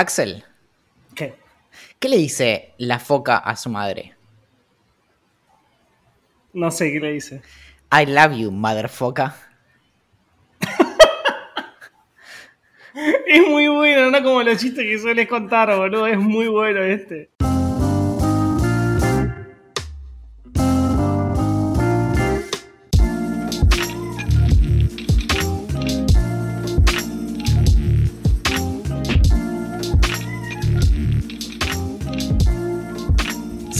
[0.00, 0.42] Axel,
[1.14, 1.34] ¿Qué?
[1.98, 4.14] ¿qué le dice la foca a su madre?
[6.54, 7.42] No sé qué le dice.
[7.92, 9.36] I love you, motherfoca.
[13.26, 16.06] Es muy bueno, no como los chistes que sueles contar, boludo.
[16.06, 17.30] Es muy bueno este.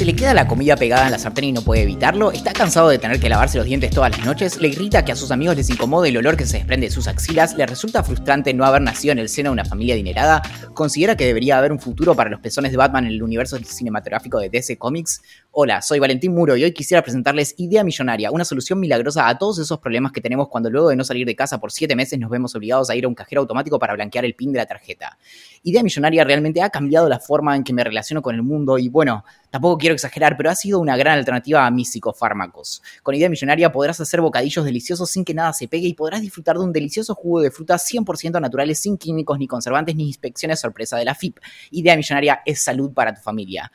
[0.01, 2.89] Se le queda la comida pegada en la sartén y no puede evitarlo, está cansado
[2.89, 5.57] de tener que lavarse los dientes todas las noches, le irrita que a sus amigos
[5.57, 8.81] les incomode el olor que se desprende de sus axilas, le resulta frustrante no haber
[8.81, 10.41] nacido en el seno de una familia adinerada,
[10.73, 14.39] considera que debería haber un futuro para los pezones de Batman en el universo cinematográfico
[14.39, 15.21] de DC Comics.
[15.51, 19.59] Hola, soy Valentín Muro y hoy quisiera presentarles Idea Millonaria, una solución milagrosa a todos
[19.59, 22.31] esos problemas que tenemos cuando luego de no salir de casa por 7 meses nos
[22.31, 25.19] vemos obligados a ir a un cajero automático para blanquear el pin de la tarjeta.
[25.63, 28.89] Idea Millonaria realmente ha cambiado la forma en que me relaciono con el mundo y
[28.89, 32.83] bueno, tampoco quiero exagerar, pero ha sido una gran alternativa a mis psicofármacos.
[33.03, 36.57] Con Idea Millonaria podrás hacer bocadillos deliciosos sin que nada se pegue y podrás disfrutar
[36.57, 40.97] de un delicioso jugo de frutas 100% naturales sin químicos ni conservantes ni inspecciones sorpresa
[40.97, 41.39] de la FIP.
[41.71, 43.71] Idea Millonaria es salud para tu familia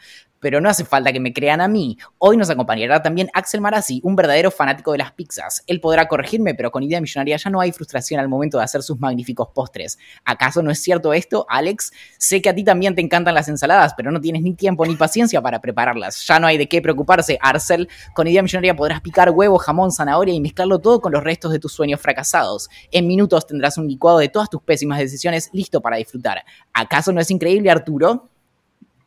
[0.46, 1.98] pero no hace falta que me crean a mí.
[2.20, 5.64] Hoy nos acompañará también Axel Marazzi, un verdadero fanático de las pizzas.
[5.66, 8.84] Él podrá corregirme, pero con idea millonaria ya no hay frustración al momento de hacer
[8.84, 9.98] sus magníficos postres.
[10.24, 11.92] ¿Acaso no es cierto esto, Alex?
[12.20, 14.96] Sé que a ti también te encantan las ensaladas, pero no tienes ni tiempo ni
[14.96, 16.24] paciencia para prepararlas.
[16.28, 17.90] Ya no hay de qué preocuparse, Arcel.
[18.14, 21.58] Con idea millonaria podrás picar huevo, jamón, zanahoria y mezclarlo todo con los restos de
[21.58, 22.70] tus sueños fracasados.
[22.92, 26.44] En minutos tendrás un licuado de todas tus pésimas decisiones listo para disfrutar.
[26.72, 28.30] ¿Acaso no es increíble, Arturo?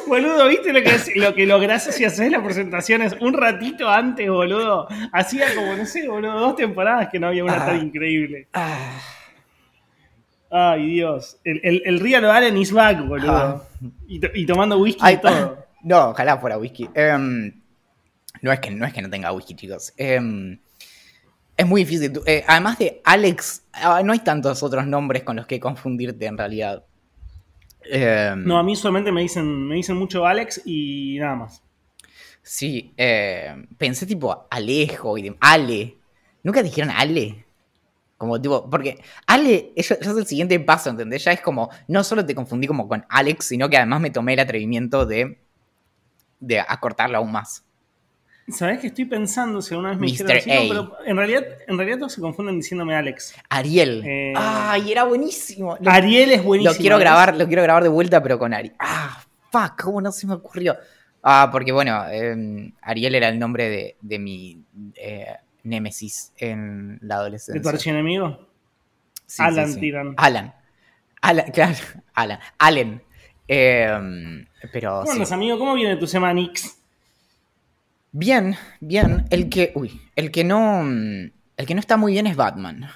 [0.06, 4.28] Boludo, ¿viste lo que, es- lo que lográs si haces las presentaciones un ratito antes,
[4.28, 4.86] boludo?
[5.12, 7.66] Hacía como, no sé, boludo, dos temporadas que no había una Ah.
[7.66, 8.48] tan increíble.
[10.50, 11.38] Ay, Dios.
[11.44, 13.32] El, el, el Real Allen is back, boludo.
[13.32, 13.62] Ah.
[14.06, 15.64] Y, to- y tomando whisky Ay, y todo.
[15.84, 16.88] No, ojalá fuera whisky.
[16.94, 17.52] Em,
[18.40, 19.92] no, es que, no es que no tenga whisky, chicos.
[19.98, 20.58] Em,
[21.58, 22.10] es muy difícil.
[22.24, 26.38] Eh, además de Alex, ah, no hay tantos otros nombres con los que confundirte en
[26.38, 26.84] realidad.
[27.86, 31.62] Em, No, a mí solamente me dicen, me dicen mucho Alex y nada más.
[32.42, 35.96] Sí, eh, pensé tipo Alejo y de Ale.
[36.42, 37.46] ¿Nunca dijeron Ale?
[38.18, 41.24] Como tipo, porque Ale eso es el siguiente paso, ¿entendés?
[41.24, 44.34] Ya es como, no solo te confundí como con Alex, sino que además me tomé
[44.34, 45.38] el atrevimiento de,
[46.40, 47.64] de acortarlo aún más.
[48.48, 50.10] ¿Sabés que estoy pensando si alguna vez me Mr.
[50.10, 50.50] dijeron así?
[50.50, 50.68] No, A.
[50.68, 53.34] pero en realidad, en realidad todos se confunden diciéndome Alex.
[53.48, 54.02] Ariel.
[54.04, 55.78] Eh, Ay, era buenísimo.
[55.80, 56.72] Lo, Ariel es buenísimo.
[56.74, 58.74] lo quiero grabar, lo quiero grabar de vuelta, pero con Ariel.
[58.78, 60.76] Ah, fuck, ¿cómo no se me ocurrió?
[61.22, 64.62] Ah, porque bueno, eh, Ariel era el nombre de, de mi
[64.96, 65.26] eh,
[65.62, 67.54] némesis en la adolescencia.
[67.54, 68.46] ¿De tu archienemigo?
[69.26, 69.80] Sí, Alan sí, sí.
[69.80, 70.14] Tiran.
[70.18, 70.54] Alan.
[71.22, 71.76] Alan, claro,
[72.12, 72.38] Alan.
[72.58, 73.02] Allen.
[73.48, 73.88] Eh,
[74.70, 75.12] pero ¿Cómo sí.
[75.12, 75.58] andas, amigo?
[75.58, 76.78] ¿Cómo viene tu semana X?
[78.16, 79.24] Bien, bien.
[79.30, 79.72] El que.
[79.74, 80.00] Uy.
[80.14, 80.84] El que no.
[80.84, 82.86] mm, El que no está muy bien es Batman.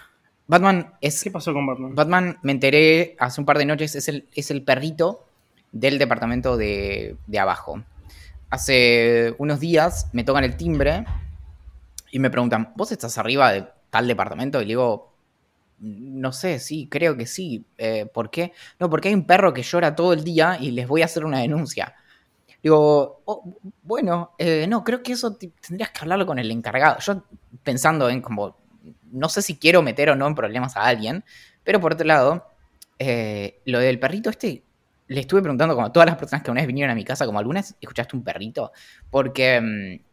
[0.46, 1.24] Batman es.
[1.24, 1.94] ¿Qué pasó con Batman?
[1.96, 5.26] Batman, me enteré hace un par de noches, es el, es el perrito
[5.72, 7.82] del departamento de, de abajo.
[8.48, 11.04] Hace unos días me tocan el timbre
[12.12, 14.58] y me preguntan, ¿vos estás arriba de tal departamento?
[14.62, 15.12] Y le digo,
[15.80, 17.64] no sé, sí, creo que sí.
[17.76, 18.52] Eh, ¿Por qué?
[18.78, 21.24] No, porque hay un perro que llora todo el día y les voy a hacer
[21.24, 21.94] una denuncia.
[22.62, 23.42] Digo, "Oh,
[23.82, 26.98] bueno, eh, no, creo que eso te- tendrías que hablarlo con el encargado.
[27.00, 27.22] Yo
[27.62, 28.56] pensando en como,
[29.12, 31.24] no sé si quiero meter o no en problemas a alguien,
[31.64, 32.46] pero por otro lado,
[32.98, 34.64] eh, lo del perrito este,
[35.06, 37.26] le estuve preguntando como a todas las personas que una vez vinieron a mi casa,
[37.26, 38.72] como algunas escuchaste un perrito,
[39.10, 40.04] porque mm,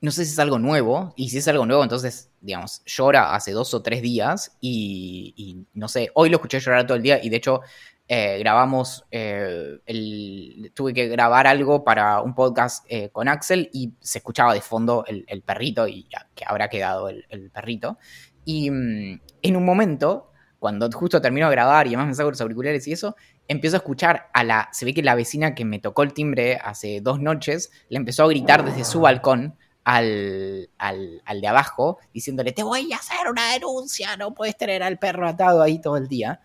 [0.00, 3.52] no sé si es algo nuevo, y si es algo nuevo, entonces, digamos, llora hace
[3.52, 7.22] dos o tres días, y, y no sé, hoy lo escuché llorar todo el día,
[7.22, 7.62] y de hecho
[8.08, 13.94] eh, grabamos, eh, el, tuve que grabar algo para un podcast eh, con Axel, y
[14.00, 17.98] se escuchaba de fondo el, el perrito, y ya, que habrá quedado el, el perrito,
[18.44, 22.40] y mm, en un momento, cuando justo termino de grabar y además me saco los
[22.40, 23.14] auriculares y eso,
[23.48, 24.68] empiezo a escuchar a la.
[24.72, 28.24] Se ve que la vecina que me tocó el timbre hace dos noches le empezó
[28.24, 33.28] a gritar desde su balcón al, al, al de abajo, diciéndole: Te voy a hacer
[33.30, 36.40] una denuncia, no puedes tener al perro atado ahí todo el día.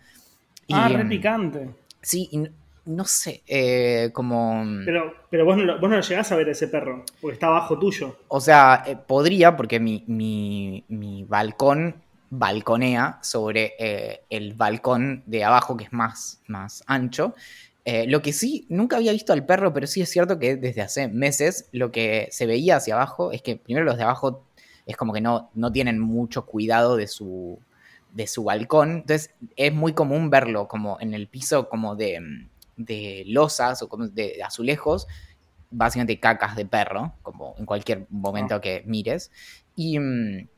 [0.66, 1.68] Y, ah, re mm, picante.
[2.00, 2.38] Sí, y
[2.84, 4.64] no, sé, eh, como.
[4.84, 7.78] Pero, pero vos, no, lo- vos no llegás a ver ese perro, porque está abajo
[7.78, 8.16] tuyo.
[8.28, 15.44] O sea, eh, podría, porque mi, mi, mi balcón balconea sobre eh, el balcón de
[15.44, 17.34] abajo, que es más, más ancho.
[18.06, 21.08] Lo que sí, nunca había visto al perro, pero sí es cierto que desde hace
[21.08, 24.44] meses lo que se veía hacia abajo es que primero los de abajo
[24.86, 27.58] es como que no, no tienen mucho cuidado de su,
[28.12, 28.90] de su balcón.
[28.90, 32.20] Entonces es muy común verlo como en el piso como de,
[32.76, 35.06] de losas o como de azulejos,
[35.70, 39.30] básicamente cacas de perro, como en cualquier momento que mires.
[39.74, 40.48] Y mm,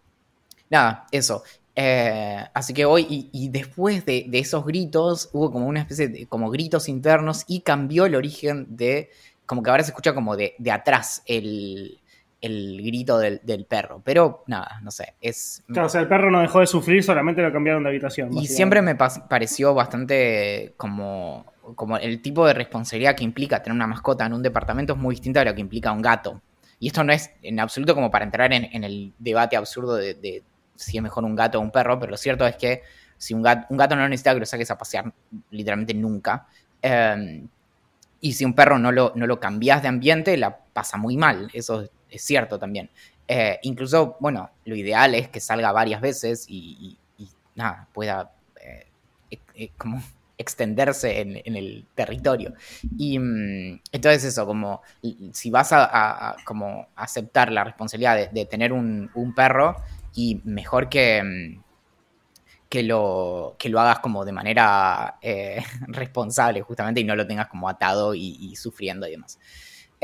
[0.71, 1.43] nada, eso.
[1.77, 6.51] Eh, así que hoy, y, después de, esos gritos, hubo como una especie de como
[6.51, 9.11] gritos internos y cambió el origen de,
[9.47, 11.99] como que ahora se escucha como de, de atrás el,
[12.45, 14.03] el grito del, perro.
[14.05, 15.63] Pero nada, no sé, es...
[15.67, 18.37] Claro, o sea, el perro no dejó de sufrir, solamente lo cambiaron de habitación.
[18.37, 23.87] Y siempre me pareció bastante como, como el tipo de responsabilidad que implica tener una
[23.87, 26.41] mascota en un departamento es muy distinta a lo que implica un gato.
[26.79, 30.43] Y esto no es en absoluto como para entrar en, el debate absurdo de
[30.77, 32.83] si es mejor un gato o un perro, pero lo cierto es que
[33.17, 35.13] si un gato, un gato no necesita que lo saques a pasear
[35.51, 36.47] literalmente nunca.
[36.83, 37.49] Em,
[38.21, 41.51] y si un perro no lo, no lo cambias de ambiente, la pasa muy mal.
[41.53, 42.91] Eso es cierto también.
[43.27, 46.99] Eh, incluso, bueno, lo ideal es que salga varias veces y,
[47.55, 48.87] nada, pueda eh,
[49.55, 50.03] eh, como
[50.39, 52.55] extenderse en, el territorio.
[52.99, 54.83] Y mm, entonces eso, como
[55.33, 59.77] si vas a, como aceptar la responsabilidad de, tener un, perro,
[60.15, 61.65] y mejor que, mm,
[62.69, 67.47] que, lo, que lo hagas como de manera eh, responsable justamente y no lo tengas
[67.47, 69.39] como atado y, sufriendo y demás.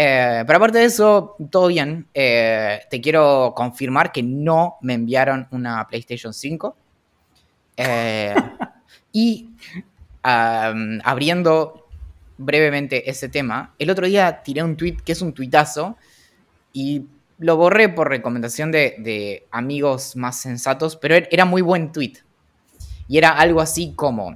[0.03, 2.09] Eh, pero aparte de eso, todo bien.
[2.15, 6.77] Eh, te quiero confirmar que no me enviaron una PlayStation 5.
[9.13, 9.51] y
[10.23, 11.87] abriendo
[12.39, 15.99] brevemente ese tema, el otro día tiré un tweet que es un tuitazo
[16.73, 17.05] y
[17.39, 22.15] lo borré por recomendación de, amigos más sensatos, pero er, era muy buen tweet.
[23.07, 24.35] Y era algo así como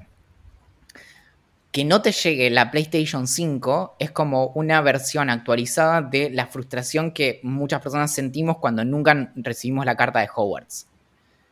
[1.74, 7.10] que no te llegue la PlayStation 5 es como una versión actualizada de la frustración
[7.10, 10.86] que muchas personas sentimos cuando nunca recibimos la carta de Hogwarts.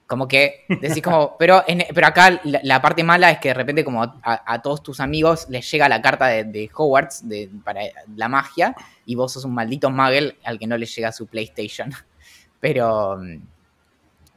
[0.07, 4.01] Como que decís como, pero, pero acá la, parte mala es que de repente como
[4.23, 7.81] a, todos tus amigos les llega la carta de, Hogwarts de, para
[8.15, 11.93] la magia y vos sos un maldito muggle al que no le llega su PlayStation.
[12.61, 13.41] Pero, mm,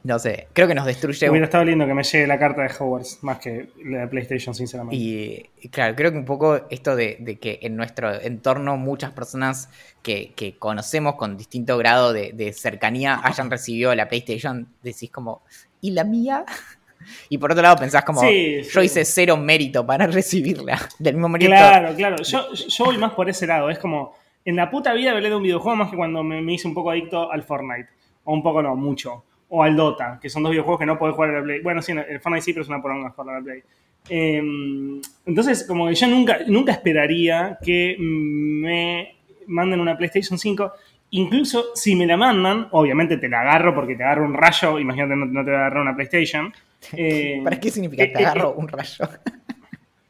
[0.06, 1.28] no sé, creo que nos destruye...
[1.28, 4.54] Hubiera estado lindo que me llegue la carta de Hogwarts más que la de PlayStation,
[4.54, 4.96] sinceramente.
[4.96, 9.68] Y, claro, creo que un poco esto de, que en nuestro entorno muchas personas
[10.02, 15.42] que, conocemos con distinto grado de, de cercanía hayan recibido la PlayStation, decís como,
[15.80, 16.44] ¿y la mía?
[17.28, 20.78] Y por otro lado pensás como, yo hice cero mérito para recibirla.
[20.98, 21.50] Del mismo mérito.
[21.50, 22.16] Claro, claro.
[22.22, 23.70] Yo, yo voy más por ese lado.
[23.70, 26.66] Es como, en la puta vida hablé de un videojuego más que cuando me, hice
[26.66, 27.90] un poco adicto al Fortnite.
[28.24, 29.25] O un poco no, mucho.
[29.48, 31.60] O al Dota, que son dos videojuegos que no podés jugar en la Play.
[31.60, 33.62] Bueno, sí, el Fortnite sí, pero es una poronga jugar en la Play.
[34.08, 39.16] Em, entonces, como que yo nunca, nunca esperaría que me
[39.46, 40.72] manden una PlayStation 5
[41.10, 45.14] Incluso si me la mandan, obviamente te la agarro porque te agarro un rayo, imagínate
[45.14, 46.52] no, no te va a agarrar una PlayStation.
[46.92, 49.08] Eh, ¿Para qué significa te eh, agarro eh, un rayo?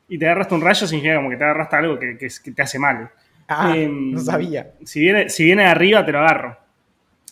[0.08, 3.08] y te agarraste un rayo significa como que te agarraste algo que, te hace mal.
[3.48, 4.72] Ah, em, no sabía.
[4.84, 6.58] Si viene, si viene de arriba, te lo agarro.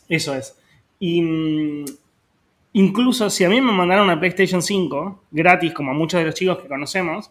[0.09, 0.57] Eso es.
[1.05, 1.85] Y mm,
[2.73, 6.35] incluso si a mí me mandaron una PlayStation 5, gratis, como a muchos de los
[6.35, 7.31] chicos que conocemos,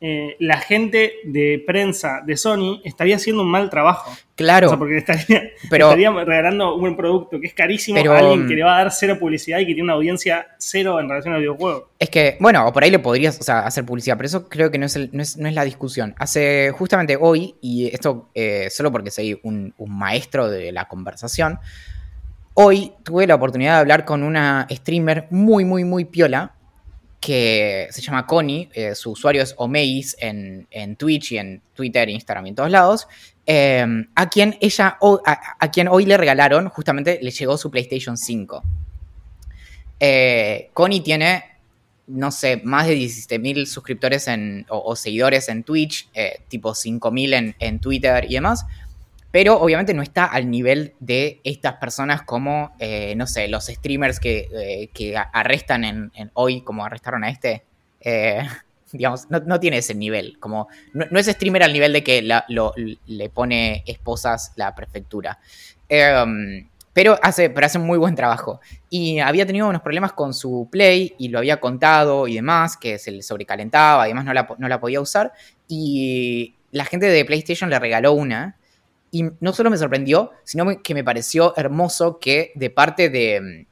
[0.00, 4.10] eh, la gente de prensa de Sony estaría haciendo un mal trabajo.
[4.36, 4.68] Claro.
[4.68, 8.62] O sea, porque estaría, regalando un buen producto que es carísimo a alguien que le
[8.62, 11.90] va a dar cero publicidad y que tiene una audiencia cero en relación al videojuego.
[11.98, 14.86] Es que, bueno, o por ahí le podrías hacer publicidad, pero eso creo que no
[14.86, 16.14] es, no es, la discusión.
[16.16, 21.58] Hace justamente hoy, y esto eh, solo porque soy un, un maestro de la conversación,
[22.54, 26.54] hoy tuve la oportunidad de hablar con una streamer muy, muy, muy piola
[27.20, 30.66] que se llama Connie, eh, su usuario es Omeis en,
[30.96, 33.08] Twitch y en Twitter, Instagram y en todos lados,
[33.44, 38.62] em, a quien ella, a, quien hoy le regalaron, justamente le llegó su PlayStation 5.
[40.00, 41.44] Eh, Connie tiene,
[42.06, 44.26] no sé, más de 17.000 suscriptores
[44.70, 48.64] o, seguidores en Twitch, eh, tipo 5.000 en, en Twitter y demás.
[49.30, 54.18] Pero obviamente no está al nivel de estas personas como, eh, no sé, los streamers
[54.18, 57.62] que, eh, arrestan en, hoy, como arrestaron a este.
[58.00, 58.42] Eh,
[58.92, 60.38] digamos, no, tiene ese nivel.
[60.40, 65.38] Como, no, es streamer al nivel de que le pone esposas la prefectura.
[65.88, 68.60] Em, pero hace, pero hace muy buen trabajo.
[68.88, 72.98] Y había tenido unos problemas con su Play y lo había contado y demás, que
[72.98, 75.32] se le sobrecalentaba y demás no la, no la podía usar.
[75.68, 78.56] Y la gente de PlayStation le regaló una
[79.10, 83.66] y no solo me sorprendió, sino que me pareció hermoso que de parte de,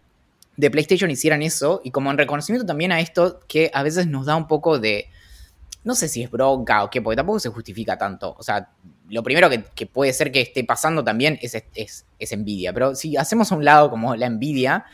[0.71, 1.81] PlayStation hicieran eso.
[1.85, 5.07] Y como en reconocimiento también a esto, que a veces nos da un poco de.
[5.85, 8.35] No sé si es bronca o qué, porque tampoco se justifica tanto.
[8.37, 8.69] O sea,
[9.09, 12.73] lo primero que, puede ser que esté pasando también es, es, envidia.
[12.73, 14.85] Pero si hacemos a un lado como la envidia,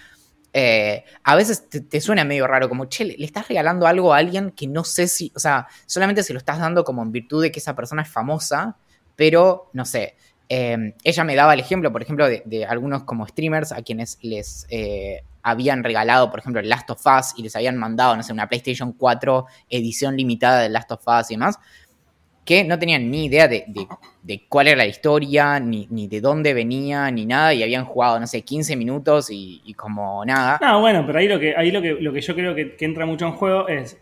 [0.53, 4.51] eh, a veces te, suena medio raro, como, che, le, estás regalando algo a alguien
[4.53, 7.51] que no sé si, o sea, solamente se lo estás dando como en virtud de
[7.51, 8.77] que esa persona es famosa,
[9.17, 10.17] pero, no sé,
[10.49, 14.67] eh, ella me daba el ejemplo, por ejemplo, de, algunos como streamers a quienes les
[14.71, 18.33] eh, habían regalado, por ejemplo, el Last of Us y les habían mandado, no sé,
[18.33, 21.59] una PlayStation 4 edición limitada del Last of Us y demás
[22.45, 23.65] que no tenían ni idea de,
[24.49, 28.43] cuál era la historia, ni, de dónde venía, ni nada, y habían jugado, no sé,
[28.43, 30.59] 15 minutos y, como nada.
[30.61, 33.07] No, bueno, pero ahí lo que, ahí lo que, lo que yo creo que, entra
[33.07, 33.99] mucho en juego es,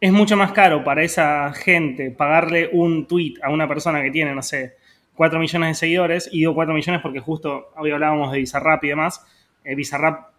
[0.00, 4.34] es mucho más caro para esa gente pagarle un tweet a una persona que tiene,
[4.34, 4.76] no sé,
[5.16, 8.88] 4 millones de seguidores, y digo 4 millones porque justo hoy hablábamos de Bizarrap y
[8.88, 9.24] demás,
[9.64, 10.30] eh, Bizarrap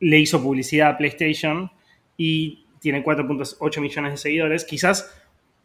[0.00, 1.70] le hizo publicidad a PlayStation
[2.16, 5.14] y tiene 4.8 millones de seguidores, quizás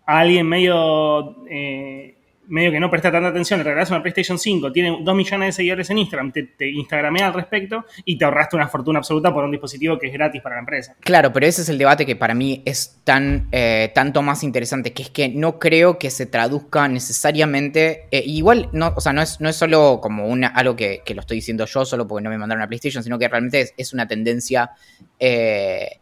[0.06, 4.72] a alguien medio, eh, medio que no presta tanta atención, le regalas una PlayStation 5,
[4.72, 8.56] tiene 2 millones de seguidores en Instagram, te, te Instagramea al respecto y te ahorraste
[8.56, 10.96] una fortuna absoluta por un dispositivo que es gratis para la empresa.
[11.00, 14.94] Claro, pero ese es el debate que para mí es tan eh, tanto más interesante,
[14.94, 19.22] que es que no creo que se traduzca necesariamente, eh, igual, no, o sea, no
[19.22, 22.30] es, no es solo como una, algo que, lo estoy diciendo yo solo porque no
[22.30, 24.72] me mandaron una PlayStation, sino que realmente es, una tendencia
[25.20, 26.00] que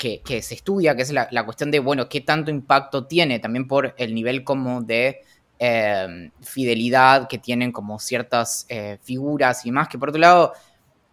[0.00, 3.94] que, se estudia, que es la, cuestión de, bueno, qué tanto impacto tiene, también por
[3.98, 5.20] el nivel como de
[5.58, 10.54] em, fidelidad que tienen como ciertas eh, figuras y más, que por otro lado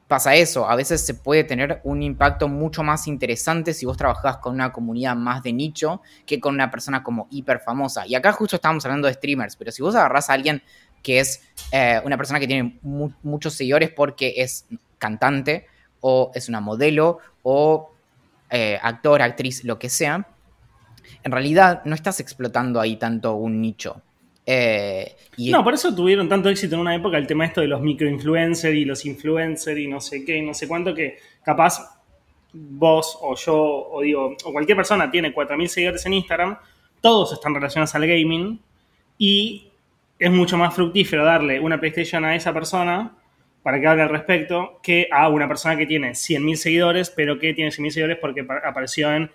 [0.07, 4.37] pasa eso, a veces se puede tener un impacto mucho más interesante si vos trabajás
[4.37, 8.07] con una comunidad más de nicho que con una persona como hiper famosa.
[8.07, 10.63] Y acá justo estábamos hablando de streamers, pero si vos agarrás a alguien
[11.03, 11.41] que es
[11.73, 14.65] eh, una persona que tiene muchos seguidores porque es
[14.97, 15.67] cantante
[15.99, 17.96] o es una modelo o
[18.49, 20.27] eh, actor, actriz, lo que sea,
[21.23, 24.01] en realidad no estás explotando ahí tanto un nicho.
[24.45, 27.81] Eh, no, por eso tuvieron tanto éxito en una época el tema esto de los
[27.81, 31.97] microinfluencers y los influencers y no sé qué, y no sé cuánto, que capaz
[32.53, 36.57] vos o yo o digo, o cualquier persona tiene 4.000 seguidores en Instagram,
[37.01, 38.59] todos están relacionados al gaming
[39.17, 39.67] y
[40.17, 43.16] es mucho más fructífero darle una PlayStation a esa persona
[43.67, 47.53] para que hable al respecto que a una persona que tiene 100.000 seguidores, pero que
[47.53, 49.29] tiene 100.000 seguidores porque apareció en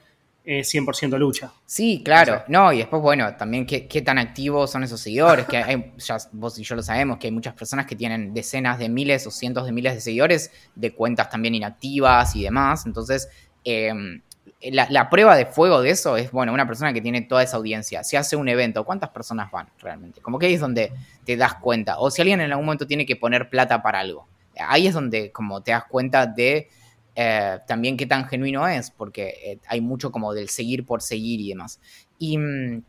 [0.47, 1.53] 100% eh, lucha.
[1.67, 2.43] Sí, claro.
[2.49, 6.59] No, y después, bueno, también qué, tan activos son esos seguidores, que hay, ya vos
[6.59, 9.67] y yo lo sabemos, que hay muchas personas que tienen decenas de miles o cientos
[9.67, 12.87] de miles de seguidores de cuentas también inactivas y demás.
[12.87, 13.29] Entonces,
[13.65, 14.23] em,
[14.71, 18.05] la, prueba de fuego de eso es, bueno, una persona que tiene toda esa audiencia,
[18.05, 20.21] si hace un evento, ¿cuántas personas van realmente?
[20.21, 20.93] Como que ahí es donde
[21.25, 21.99] te das cuenta.
[21.99, 24.27] O si alguien en algún momento tiene que poner plata para algo.
[24.59, 26.69] Ahí es donde como te das cuenta de
[27.15, 31.41] eh, también qué tan genuino es, porque eh, hay mucho como del seguir por seguir
[31.41, 31.81] y demás.
[32.19, 32.83] Y, mm,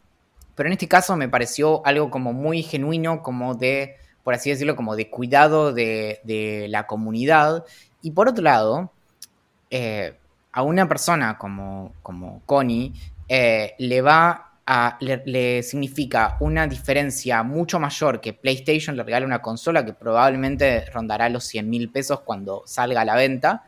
[0.55, 4.75] pero en este caso me pareció algo como muy genuino, como de, por así decirlo,
[4.75, 7.65] como de cuidado de, la comunidad.
[8.01, 8.91] Y por otro lado,
[9.71, 10.17] eh,
[10.53, 12.93] a una persona como, como Connie
[13.27, 19.41] eh, le va a, le, significa una diferencia mucho mayor que PlayStation le regale una
[19.41, 23.63] consola que probablemente rondará los 100 mil pesos cuando salga a la venta,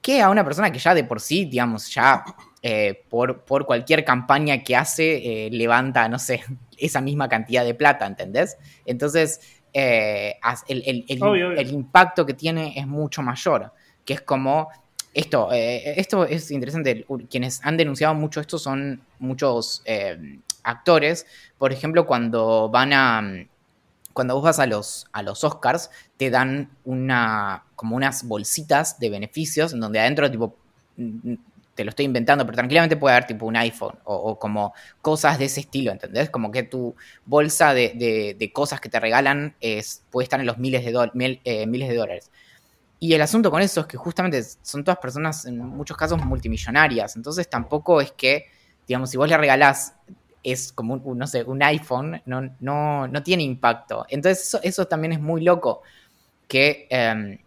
[0.00, 2.24] que a una persona que ya de por sí, digamos, ya
[2.62, 6.42] eh, por, por, cualquier campaña que hace, eh, levanta, no sé,
[6.78, 8.56] esa misma cantidad de plata, ¿entendés?
[8.86, 9.40] Entonces,
[9.74, 13.72] el, el impacto que tiene es mucho mayor,
[14.04, 14.68] que es como
[15.14, 17.06] esto, eh, esto es interesante.
[17.30, 21.26] Quienes han denunciado mucho esto son muchos eh, actores.
[21.58, 23.46] Por ejemplo, cuando van a.
[24.12, 27.64] Cuando vos vas a los, a los Oscars, te dan una.
[27.74, 30.56] como unas bolsitas de beneficios en donde adentro, tipo.
[31.74, 35.44] Te lo estoy inventando, pero tranquilamente puede haber tipo un iPhone o, como cosas de
[35.44, 36.28] ese estilo, ¿entendés?
[36.28, 40.84] Como que tu bolsa de, cosas que te regalan es, puede estar en los miles
[40.84, 42.32] de, eh, miles de dólares.
[43.00, 47.16] Y el asunto con eso es que justamente son todas personas, en muchos casos, multimillonarias.
[47.16, 48.46] Entonces tampoco es que,
[48.86, 49.94] digamos, si vos le regalás,
[50.42, 54.04] es como, un, no sé, un iPhone, no, no, no tiene impacto.
[54.08, 55.82] Entonces eso, también es muy loco,
[56.48, 57.38] que eh,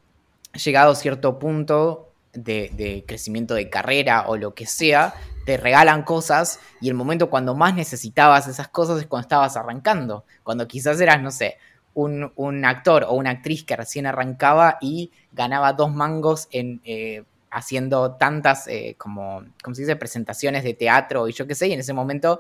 [0.64, 5.14] llegado a cierto punto de, de, crecimiento de carrera o lo que sea,
[5.46, 10.24] te regalan cosas y el momento cuando más necesitabas esas cosas es cuando estabas arrancando.
[10.44, 11.58] Cuando quizás eras, no sé,
[11.94, 18.14] un, actor o una actriz que recién arrancaba y ganaba dos mangos en eh, haciendo
[18.14, 19.44] tantas, eh, como,
[19.74, 22.40] se dice, presentaciones de teatro y yo qué sé, y en ese momento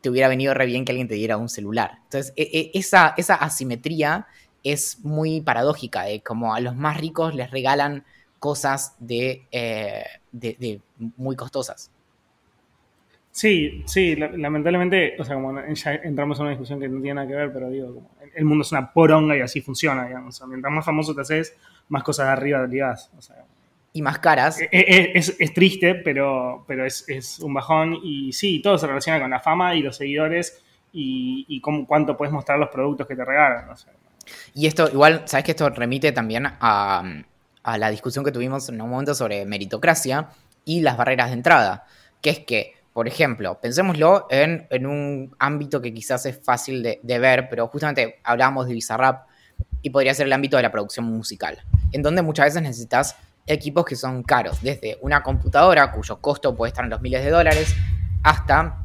[0.00, 1.98] te hubiera venido re bien que alguien te diera un celular.
[2.04, 4.28] Entonces, e, e, esa, esa asimetría
[4.62, 8.04] es muy paradójica, como a los más ricos les regalan
[8.38, 10.80] cosas de, eh, de
[11.16, 11.90] muy costosas.
[13.30, 17.28] Sí, sí, lamentablemente, o sea, como ya entramos en una discusión que no tiene nada
[17.28, 20.34] que ver, pero digo, como el mundo es una poronga y así funciona, digamos.
[20.34, 21.54] O sea, mientras más famoso te haces,
[21.88, 23.10] más cosas de arriba ligadas.
[23.16, 23.44] O sea,
[23.92, 24.60] y más caras.
[24.60, 27.98] e- e- es, es triste, pero, pero es, es un bajón.
[28.02, 30.60] Y sí, todo se relaciona con la fama y los seguidores
[30.92, 33.68] y, y cómo, cuánto puedes mostrar los productos que te regalan.
[33.70, 33.92] o sea.
[34.52, 37.02] Y esto, igual, ¿sabes que esto remite también a,
[37.62, 40.28] a la discusión que tuvimos en un momento sobre meritocracia
[40.64, 41.86] y las barreras de entrada?
[42.20, 47.00] Que es que, por ejemplo, pensémoslo en, en un ámbito que quizás es fácil de,
[47.02, 49.26] de ver, pero justamente hablábamos de Bizarrap
[49.82, 53.16] y podría ser el ámbito de la producción musical, en donde muchas veces necesitas
[53.46, 57.30] equipos que son caros, desde una computadora cuyo costo puede estar en los miles de
[57.30, 57.74] dólares,
[58.22, 58.84] hasta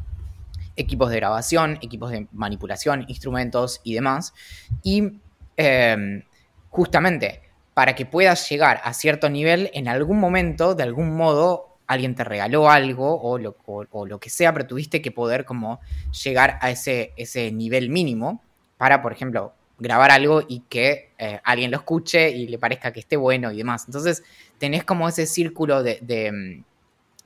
[0.76, 4.32] equipos de grabación, equipos de manipulación, instrumentos y demás.
[4.82, 5.20] Y
[5.56, 6.24] eh,
[6.70, 7.42] justamente
[7.74, 12.24] para que puedas llegar a cierto nivel, en algún momento, de algún modo, alguien te
[12.24, 15.80] regaló algo o lo, o- lo que sea, pero tuviste que poder como
[16.24, 18.42] llegar a ese, ese nivel mínimo
[18.78, 23.00] para, por ejemplo, grabar algo y que eh, alguien lo escuche y le parezca que
[23.00, 23.84] esté bueno y demás.
[23.86, 24.22] Entonces,
[24.58, 26.64] tenés como ese círculo de, de, mm,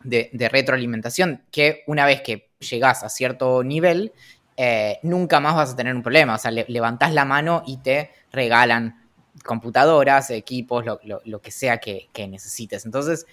[0.05, 4.13] de- retroalimentación que una vez que llegás a cierto nivel,
[4.57, 6.35] eh, nunca más vas a tener un problema.
[6.35, 9.05] O sea, le- levantás la mano y te regalan
[9.45, 12.85] computadoras, equipos, lo, lo- lo que sea que necesites.
[12.87, 13.27] Entonces,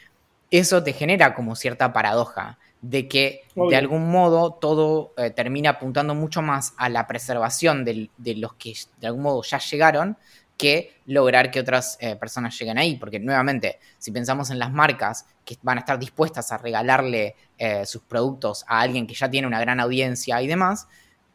[0.52, 6.14] eso te genera como cierta paradoja de que de algún modo todo eh, termina apuntando
[6.14, 10.18] mucho más a la preservación del- de los que de algún modo ya llegaron
[10.58, 12.96] que lograr que otras eh, personas lleguen ahí.
[12.96, 17.86] Porque nuevamente, si pensamos en las marcas que van a estar dispuestas a regalarle eh,
[17.86, 20.88] sus productos a alguien que ya tiene una gran audiencia y demás,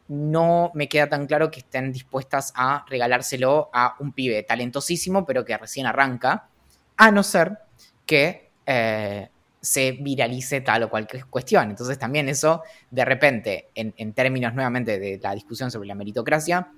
[0.09, 5.45] no me queda tan claro que estén dispuestas a regalárselo a un pibe talentosísimo, pero
[5.45, 6.49] que recién arranca,
[6.97, 7.59] a no ser
[8.07, 9.29] que eh,
[9.61, 11.71] se viralice tal o cual cuestión.
[11.71, 16.69] Entonces también eso, de repente, en, en términos nuevamente de la discusión sobre la meritocracia,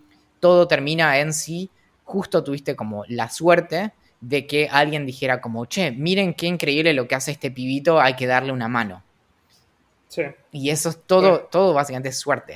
[0.40, 1.70] todo termina en si
[2.04, 7.06] justo tuviste como la suerte de que alguien dijera como, che, miren qué increíble lo
[7.08, 9.02] que hace este pibito, hay que darle una mano.
[10.08, 10.22] Sí.
[10.50, 12.54] Y eso es todo, todo básicamente es suerte.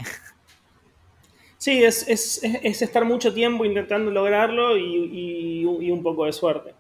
[1.59, 6.27] Sí, es, es- es- es estar mucho tiempo intentando lograrlo y, y- y un poco
[6.27, 6.75] de suerte.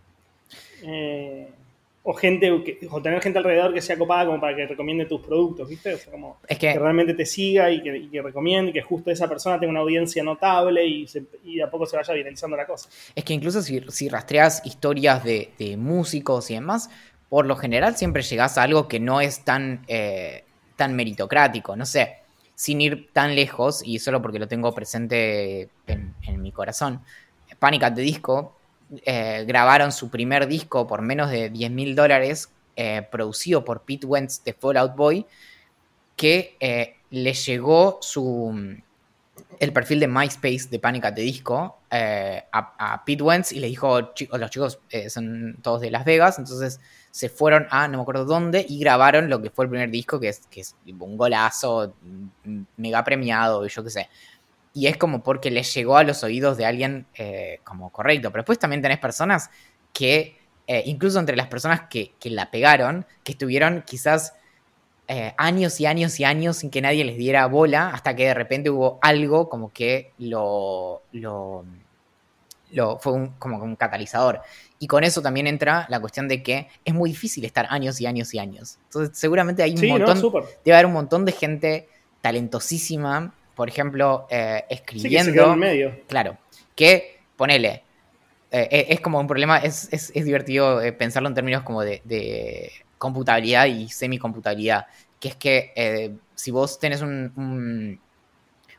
[0.82, 1.48] Eh,
[2.08, 2.50] o gente
[2.90, 5.94] o tener gente alrededor que sea copada como para que recomiende tus productos, ¿viste?
[5.94, 8.82] O sea, como Es que que, realmente te siga y que, y que recomiende, que
[8.82, 12.14] justo esa persona tenga una audiencia notable y, se- y de a poco se vaya
[12.14, 12.90] viralizando la cosa.
[13.14, 16.90] es que incluso si, si rastreas historias de, de músicos y demás,
[17.28, 20.44] por lo general siempre llegás a algo que no es tan, eh,
[20.76, 21.76] tan meritocrático.
[21.76, 22.16] No sé,
[22.54, 27.02] sin ir tan lejos, y solo porque lo tengo presente en, en mi corazón,
[27.58, 28.55] Panic at the Disco
[29.04, 34.06] eh, grabaron su primer disco por menos de 10 mil dólares, eh, producido por Pete
[34.06, 35.26] Wentz de Fallout Boy,
[36.16, 38.76] que eh, le llegó su
[39.60, 41.14] el perfil de MySpace de Panic!
[41.14, 46.04] the Disco a, Pete Wentz y le dijo, "Chi- los chicos son todos de Las
[46.04, 46.80] Vegas, entonces
[47.16, 50.20] se fueron a no me acuerdo dónde y grabaron lo que fue el primer disco,
[50.20, 51.94] que es, que es un golazo,
[52.44, 54.08] mm, mega premiado yo qué sé.
[54.76, 58.30] Y es como porque le llegó a los oídos de alguien eh, como correcto.
[58.30, 59.50] Pero después también tenés personas
[59.92, 64.34] que, eh, incluso entre las personas que, que la pegaron, que estuvieron quizás
[65.08, 68.34] eh, años y años y años sin que nadie les diera bola, hasta que de
[68.34, 71.64] repente hubo algo como que lo, lo,
[72.70, 74.40] lo- fue un, como un catalizador.
[74.78, 78.06] Y con eso también entra la cuestión de que es muy difícil estar años y
[78.06, 78.78] años y años.
[78.84, 80.06] Entonces seguramente hay un Sí, ¿no?
[80.06, 80.44] montón, Súper.
[80.64, 81.88] debe haber un montón de gente
[82.20, 84.64] talentosísima, por ejemplo, eh,
[84.96, 85.32] Sí, que se escribiendo.
[85.32, 86.00] quedó en medio.
[86.08, 86.38] Claro,
[86.76, 87.84] que ponele.
[88.52, 91.82] eh, eh, es como un problema, es, es- es divertido eh, pensarlo en términos como
[91.82, 94.86] de, de computabilidad y semicomputabilidad.
[95.20, 98.00] Que es que eh, si vos tenés un, un,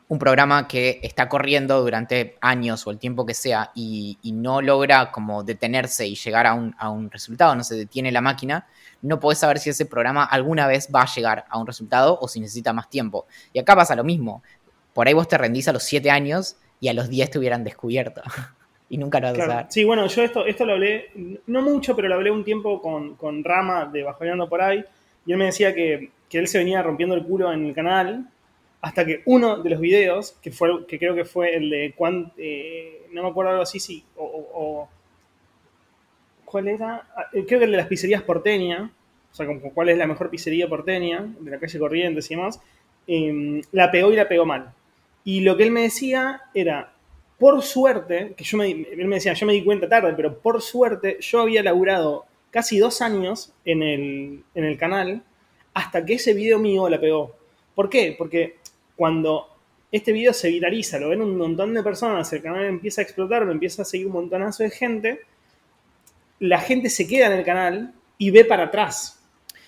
[0.08, 4.62] un programa que está corriendo durante años o el tiempo que sea y, y no
[4.62, 8.66] logra como detenerse y llegar a un, a un resultado, no se detiene la máquina,
[9.02, 12.26] no podés saber si ese programa alguna vez va a llegar a un resultado o
[12.28, 13.26] si necesita más tiempo.
[13.52, 14.42] Y acá pasa lo mismo.
[14.98, 17.62] Por ahí vos te rendís a los 7 años y a los 10 te hubieran
[17.62, 18.20] descubierto.
[18.90, 19.52] y nunca lo vas Claro.
[19.52, 19.72] a saber.
[19.72, 21.10] Sí, bueno, yo esto, esto lo hablé,
[21.46, 24.84] no mucho, pero lo hablé un tiempo con, con Rama de Bajoneando por ahí,
[25.24, 28.26] y él me decía que, que él se venía rompiendo el culo en el canal,
[28.80, 32.32] hasta que uno de los videos, que fue que creo que fue el de cuán,
[32.36, 34.50] eh, no me acuerdo algo así, sí, o, o-
[34.82, 34.88] o-
[36.44, 37.06] ¿cuál era?
[37.16, 38.90] Ah, eh, Creo que el de las pizzerías porteña,
[39.30, 42.60] o sea, como cuál es la mejor pizzería porteña, de la calle Corrientes y demás,
[43.06, 44.72] eh, la pegó y la pegó mal.
[45.28, 46.94] Y lo que él me decía era,
[47.38, 50.62] por suerte, que yo me, él me decía, yo me di cuenta tarde, pero por
[50.62, 55.22] suerte yo había laburado casi dos años en el, en el canal
[55.74, 57.36] hasta que ese video mío la pegó.
[57.74, 58.14] ¿Por qué?
[58.16, 58.56] Porque
[58.96, 59.54] cuando
[59.92, 63.44] este video se viraliza, lo ven un montón de personas, el canal empieza a explotar,
[63.44, 65.20] me empieza a seguir un montonazo de gente,
[66.38, 69.22] la gente se queda en el canal y ve para atrás.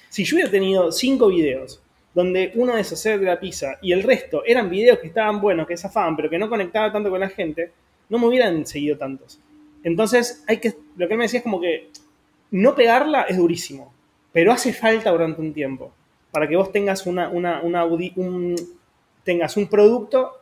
[0.08, 1.82] Si yo hubiera tenido cinco videos
[2.14, 5.66] donde uno es hacer de la pizza y el resto eran videos que estaban buenos,
[5.66, 7.70] que zafaban, pero que no conectaba tanto con la gente,
[8.08, 9.38] no me hubieran seguido tantos.
[9.82, 11.90] Entonces, hay que, lo que él me decía es como que
[12.50, 13.92] no pegarla es durísimo,
[14.32, 15.92] pero hace falta durante un tiempo
[16.30, 18.56] para que vos tengas, una, una, un,
[19.24, 20.32] tengas un producto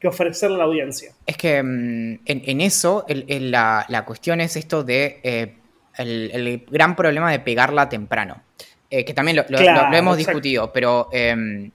[0.00, 1.12] que ofrecerle a la audiencia.
[1.26, 5.54] Es que mm, en, eso la, cuestión es esto de eh,
[5.96, 8.42] el, gran problema de pegarla temprano.
[8.88, 9.44] Eh, que también lo,
[9.92, 11.72] hemos discutido, pero em,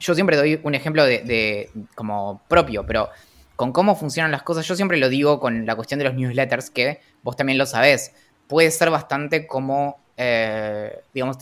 [0.00, 3.08] yo siempre doy un ejemplo de, como propio, pero
[3.54, 6.70] con cómo funcionan las cosas, yo siempre lo digo con la cuestión de los newsletters,
[6.70, 8.12] que vos también lo sabés,
[8.48, 11.36] puede ser bastante como, eh, digamos,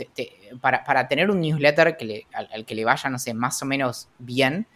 [0.61, 4.67] para, tener un newsletter que al, que le vaya, no sé, más o menos bien,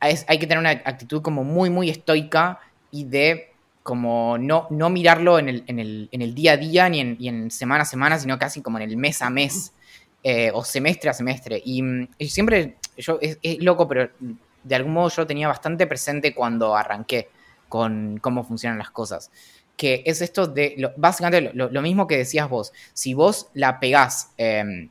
[0.00, 2.58] hay que tener una actitud como muy, muy estoica
[2.90, 3.51] y de
[3.82, 7.50] como no, no mirarlo en el, en, el, en el, día a día ni en,
[7.50, 9.72] semana a semana, sino casi como en el mes a mes
[10.22, 11.60] eh, o semestre a semestre.
[11.64, 11.82] Y,
[12.28, 14.10] siempre, yo es, loco, pero
[14.62, 17.28] de algún modo yo tenía bastante presente cuando arranqué
[17.68, 19.30] con cómo funcionan las cosas.
[19.76, 24.90] Que es esto de, básicamente lo, mismo que decías vos, si vos la pegás em,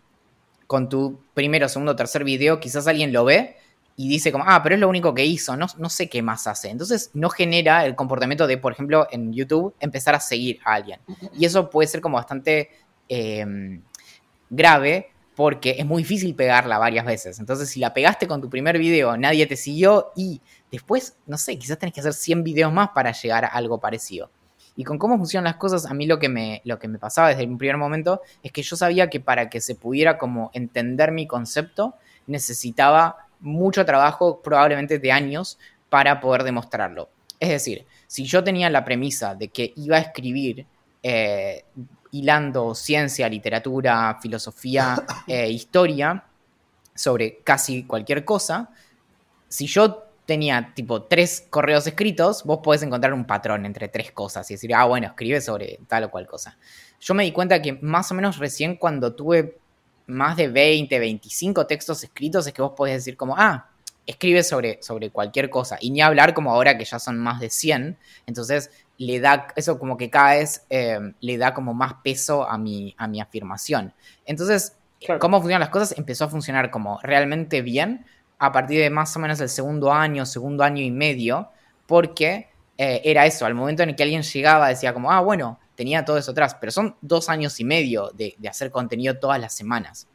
[0.67, 3.55] con tu primero, segundo, tercer video, quizás alguien lo ve
[4.01, 6.47] y dice como, ah, pero es lo único que hizo, no, no sé qué más
[6.47, 6.69] hace.
[6.69, 10.99] Entonces no genera el comportamiento de, por ejemplo, en YouTube, empezar a seguir a alguien.
[11.37, 12.71] Y eso puede ser como bastante
[13.07, 13.83] em,
[14.49, 17.37] grave porque es muy difícil pegarla varias veces.
[17.39, 21.59] Entonces si la pegaste con tu primer video, nadie te siguió y después, no sé,
[21.59, 24.31] quizás tenés que hacer 100 videos más para llegar a algo parecido.
[24.75, 27.29] Y con cómo funcionan las cosas, a mí lo que me, lo que me pasaba
[27.29, 31.11] desde un primer momento es que yo sabía que para que se pudiera como entender
[31.11, 31.93] mi concepto,
[32.25, 37.09] necesitaba mucho trabajo, probablemente de años, para poder demostrarlo.
[37.39, 40.65] Es decir, si yo tenía la premisa de que iba a escribir
[41.03, 41.65] eh,
[42.11, 44.95] hilando ciencia, literatura, filosofía
[45.27, 46.23] e historia
[46.93, 48.69] sobre casi cualquier cosa,
[49.47, 54.49] si yo tenía tipo tres correos escritos, vos podés encontrar un patrón entre tres cosas
[54.49, 56.57] y decir, ah, bueno, escribe sobre tal o cual cosa.
[56.99, 59.57] Yo me di cuenta que más o menos recién cuando tuve
[60.11, 63.69] más de 20, 25 textos escritos es que vos podés decir como, ah,
[64.05, 65.77] escribe sobre, sobre cualquier cosa.
[65.79, 67.97] Y ni hablar como ahora que ya son más de 100.
[68.25, 72.57] Entonces le da, eso como que cada vez eh, le da como más peso a
[72.57, 73.93] mi, a mi afirmación.
[74.25, 74.77] Entonces,
[75.19, 78.05] cómo funcionan las cosas empezó a funcionar como realmente bien
[78.37, 81.49] a partir de más o menos el segundo año, segundo año y medio,
[81.85, 85.59] porque eh, era eso, al momento en el que alguien llegaba decía como, ah, bueno,
[85.75, 89.53] tenía todo eso atrás, pero son dos años y medio de, hacer contenido todas las
[89.53, 90.07] semanas.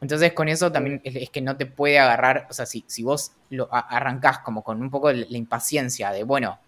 [0.00, 3.32] Entonces con eso también es, que no te puede agarrar, o sea, si, si vos
[3.50, 6.58] lo arrancás como con un poco la impaciencia de, bueno,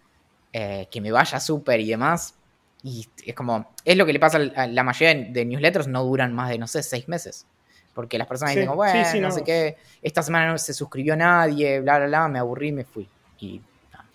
[0.52, 2.35] eh, que me vaya súper y demás,
[2.83, 6.35] y es como, es lo que le pasa a la mayoría de newsletters, no duran
[6.35, 7.46] más de, no sé, seis meses.
[7.94, 11.98] Porque las personas dicen, bueno, no, sé qué, esta semana no se suscribió nadie, bla,
[11.98, 13.09] bla, bla, me aburrí me fui.
[13.38, 13.61] Y,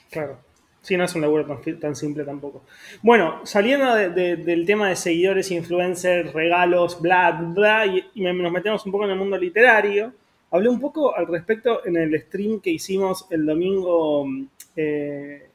[0.09, 0.39] Claro.
[0.81, 1.45] Sí, no es un laburo
[1.79, 2.63] tan, simple tampoco.
[3.01, 9.05] Bueno, saliendo del tema de seguidores, influencers, regalos, bla, bla, y, nos metemos un poco
[9.05, 10.13] en el mundo literario,
[10.51, 14.25] hablé un poco al respecto en el stream que hicimos el domingo
[14.75, 15.49] eh,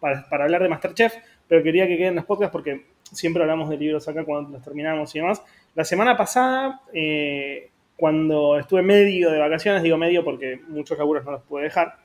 [0.00, 1.14] para, hablar de Masterchef,
[1.46, 5.14] pero quería que queden los podcasts porque siempre hablamos de libros acá cuando los terminamos
[5.14, 5.42] y demás.
[5.74, 11.32] La semana pasada, eh, cuando estuve medio de vacaciones, digo medio porque muchos laburos no
[11.32, 11.96] los pude dejar,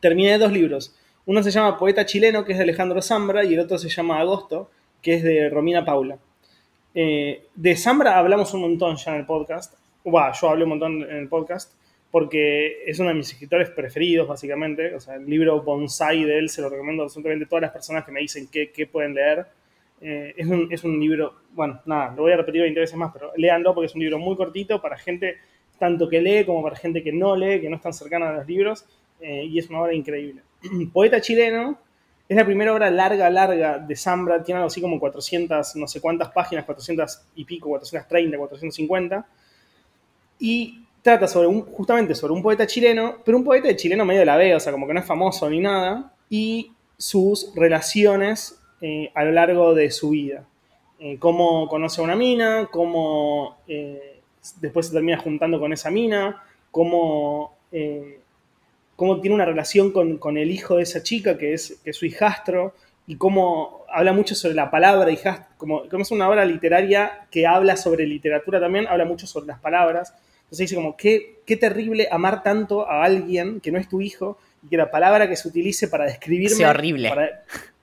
[0.00, 0.94] terminé dos libros.
[1.28, 4.18] Uno se llama Poeta Chileno, que es de Alejandro Zambra, y el otro se llama
[4.18, 4.70] Agosto,
[5.02, 6.16] que es de Romina Paula.
[6.94, 9.74] Eh, de Zambra hablamos un montón ya en el podcast.
[10.04, 11.74] Bueno, yo hablé un montón en el podcast,
[12.10, 14.94] porque es uno de mis escritores preferidos, básicamente.
[14.94, 18.06] O sea, el libro Bonsai de él se lo recomiendo absolutamente a todas las personas
[18.06, 19.44] que me dicen qué, pueden leer.
[20.00, 23.32] Eh, es, un, es, libro, bueno, nada, lo voy a repetir 20 veces más, pero
[23.36, 25.36] léanlo porque es un libro muy cortito para gente
[25.78, 28.46] tanto que lee como para gente que no lee, que no están cercana a los
[28.46, 28.86] libros,
[29.20, 30.40] eh, y es una obra increíble.
[30.92, 31.78] Poeta chileno,
[32.28, 36.00] es la primera obra larga, larga de Zambra, tiene algo así como 400, no sé
[36.00, 39.26] cuántas páginas, 400 y pico, 430, 450,
[40.40, 44.20] y trata sobre un, justamente sobre un poeta chileno, pero un poeta de chileno medio
[44.20, 48.60] de la B, o sea, como que no es famoso ni nada, y sus relaciones
[48.82, 50.44] eh, a lo largo de su vida.
[51.00, 54.20] Eh, cómo conoce a una mina, cómo eh,
[54.60, 57.56] después se termina juntando con esa mina, cómo
[58.98, 62.74] cómo tiene una relación con, el hijo de esa chica, que es, que su hijastro,
[63.06, 67.46] y cómo habla mucho sobre la palabra hijastro, como, como es una obra literaria que
[67.46, 70.14] habla sobre literatura también, habla mucho sobre las palabras.
[70.38, 74.36] Entonces dice como, qué, qué terrible amar tanto a alguien que no es tu hijo
[74.64, 77.12] y que la palabra que se utilice para describirme sea horrible.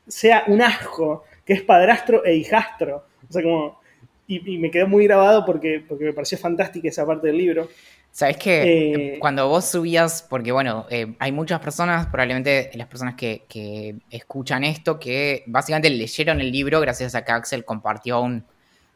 [0.06, 3.06] sea un asco, que es padrastro e hijastro.
[3.30, 3.80] O sea, como...
[4.28, 7.69] Y, me quedó muy grabado porque, porque me pareció fantástica esa parte del libro.
[8.15, 13.15] Sabes que eh, cuando vos subías, porque bueno, eh, hay muchas personas, probablemente las personas
[13.15, 18.45] que, que, escuchan esto, que básicamente leyeron el libro gracias a que Axel compartió un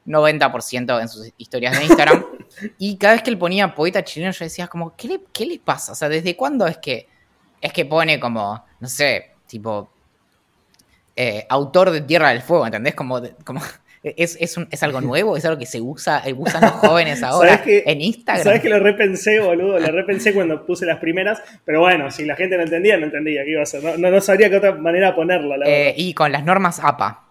[0.06, 2.26] 90% en sus historias de Instagram.
[2.78, 5.60] y cada vez que él ponía poeta chileno, yo decía como, ¿qué le, qué le
[5.60, 5.92] pasa?
[5.92, 7.10] O sea, ¿desde cuándo es que,
[7.60, 9.90] es que pone como, no sé, tipo,
[11.14, 12.96] eh, autor de Tierra del Fuego, ¿entendés?
[12.96, 13.60] Como, como
[14.04, 17.62] ¿es, es, es, algo nuevo, es algo que se usa, eh, usan los jóvenes ahora
[17.66, 18.44] en Instagram.
[18.44, 22.36] Sabes que lo repensé, boludo, lo repensé cuando puse las primeras, pero bueno, si la
[22.36, 25.16] gente no entendía, no entendía qué iba a ser, no, no, sabría qué otra manera
[25.16, 27.26] ponerlo, la eh, y con las normas APA.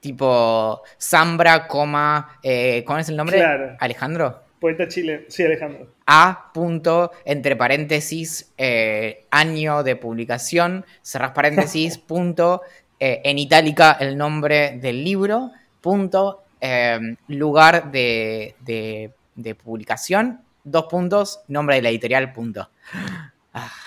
[0.00, 3.44] Tipo, Zambra, coma, eh, ¿cómo es el nombre?
[3.78, 4.44] Alejandro.
[4.58, 5.88] Poeta Chile, sí, Alejandro.
[6.06, 6.50] A.
[6.54, 12.62] Punto, entre paréntesis, eh, año de publicación, cerras paréntesis, punto,
[12.98, 16.42] en itálica el nombre del libro, punto,
[17.28, 18.54] lugar de,
[19.34, 22.68] de, publicación, dos puntos, nombre de la editorial, punto.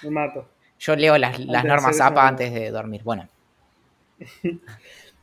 [0.03, 0.49] Me mato.
[0.79, 3.01] Yo leo las, las normas APA antes de dormir.
[3.03, 3.27] Bueno.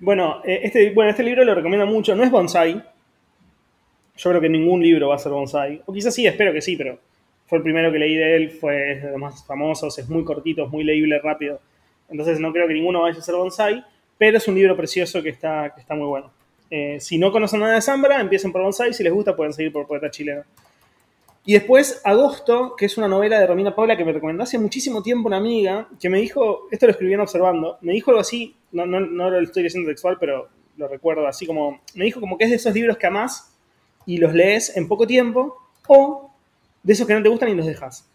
[0.00, 2.16] Bueno, eh, este, bueno, este libro lo recomiendo mucho.
[2.16, 2.82] No es bonsai.
[4.16, 5.82] Yo creo que ningún libro va a ser bonsai.
[5.84, 6.98] O quizás sí, espero que sí, pero
[7.46, 8.50] fue el primero que leí de él.
[8.50, 9.98] Fue de los más famosos.
[9.98, 11.60] Es muy cortito, es muy leíble, rápido.
[12.08, 13.84] Entonces no creo que ninguno vaya a ser bonsai.
[14.16, 16.30] Pero es un libro precioso que está, que está muy bueno.
[16.70, 18.94] Eh, si no conocen nada de Zambra, empiecen por bonsai.
[18.94, 20.44] Si les gusta, pueden seguir por Poeta Chileno.
[21.44, 25.02] Y después, Agosto, que es una novela de Romina Paula que me recomendó hace muchísimo
[25.02, 28.84] tiempo una amiga, que me dijo, esto lo escribían observando, me dijo algo así, no,
[28.84, 32.44] no, no lo estoy diciendo textual, pero lo recuerdo así como, me dijo como que
[32.44, 33.56] es de esos libros que amás
[34.04, 35.56] y los lees en poco tiempo,
[35.88, 36.30] o
[36.82, 38.06] de esos que no te gustan y los dejas.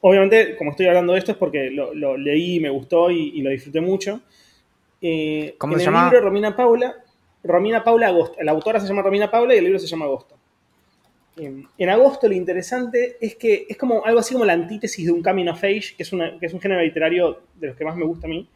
[0.00, 3.50] Obviamente, como estoy hablando de esto es porque lo, lo leí, me gustó y, lo
[3.50, 4.20] disfruté mucho.
[5.00, 6.04] Eh, ¿Cómo en se el llama?
[6.10, 6.96] libro Romina Paula,
[7.46, 10.36] Romina Paula Agosto, la autora se llama Romina Paula y el libro se llama Agosto.
[11.36, 15.22] En, agosto lo interesante es que es como algo así como la antítesis de un
[15.22, 18.06] coming of age, que es, que es un género literario de los que más me
[18.06, 18.48] gusta a mí,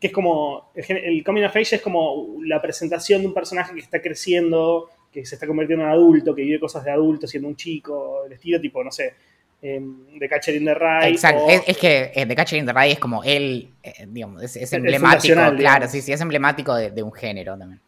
[0.00, 3.80] que es como, el, coming of age es como la presentación de un personaje que
[3.80, 7.56] está creciendo, que se está convirtiendo en adulto, que vive cosas de adulto siendo un
[7.56, 9.14] chico, el estilo tipo, no sé,
[9.60, 11.08] de Catcher in the Rye.
[11.08, 15.34] Exacto, es, que The Catcher in the Rye es como él, eh, digamos, es, emblemático,
[15.56, 17.80] claro, sí, sí, es emblemático de, de un género también.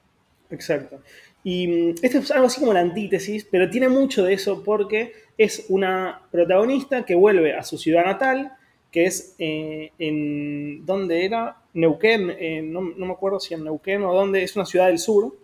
[0.50, 1.00] Exacto.
[1.42, 5.12] Y mm, esto es algo así como la antítesis, pero tiene mucho de eso porque
[5.38, 8.52] es una protagonista que vuelve a su ciudad natal,
[8.90, 10.84] que es eh, en.
[10.84, 11.56] ¿Dónde era?
[11.72, 15.34] Neuquén, eh, no, me acuerdo si en Neuquén o dónde, es una ciudad del sur.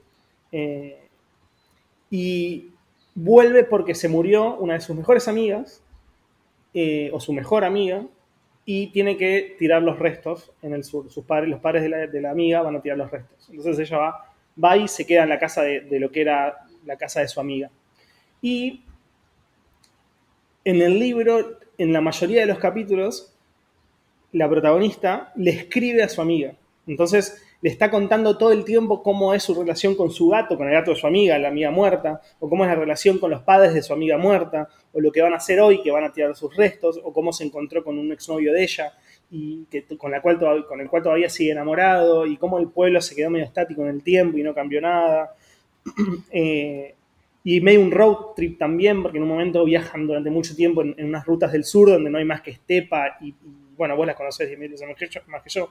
[0.52, 0.98] Eh,
[2.10, 2.70] y
[3.14, 5.82] vuelve porque se murió una de sus mejores amigas,
[7.12, 8.04] o su mejor amiga,
[8.66, 11.10] y tiene que tirar los restos en el sur.
[11.10, 13.48] Sus padres, los padres de la, de la amiga van a tirar los restos.
[13.48, 16.96] Entonces ella va va y se queda en la casa de, lo que era la
[16.96, 17.70] casa de su amiga.
[18.40, 18.82] Y
[20.64, 23.34] en el libro, en la mayoría de los capítulos,
[24.32, 26.54] la protagonista le escribe a su amiga.
[26.86, 30.68] Entonces le está contando todo el tiempo cómo es su relación con su gato, con
[30.68, 33.42] el gato de su amiga, la amiga muerta, o cómo es la relación con los
[33.42, 36.12] padres de su amiga muerta, o lo que van a hacer hoy, que van a
[36.12, 38.92] tirar sus restos, o cómo se encontró con un exnovio de ella
[39.30, 43.00] y que, con, la cual con el cual todavía sigue enamorado, y cómo el pueblo
[43.00, 45.34] se quedó medio estático en el tiempo y no cambió nada.
[46.32, 46.94] Eh,
[47.48, 50.96] y medio un road trip también, porque en un momento viajan durante mucho tiempo en,
[50.98, 53.32] unas rutas del sur donde no hay más que estepa, y,
[53.76, 55.70] bueno, vos las conocés más que yo, más que yo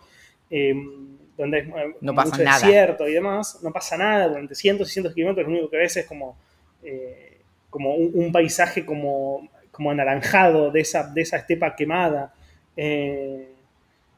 [0.49, 4.93] em, donde es eh, no mucho desierto y demás, no pasa nada, durante cientos y
[4.93, 6.37] cientos de kilómetros lo único que ves es como,
[6.81, 7.39] eh,
[7.69, 12.33] como un, paisaje como, como anaranjado de esa, de esa estepa quemada.
[12.77, 13.51] Eh,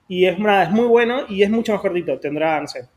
[0.07, 2.19] y es, es muy bueno y es mucho más cortito.
[2.19, 2.87] Tendrá, no sé,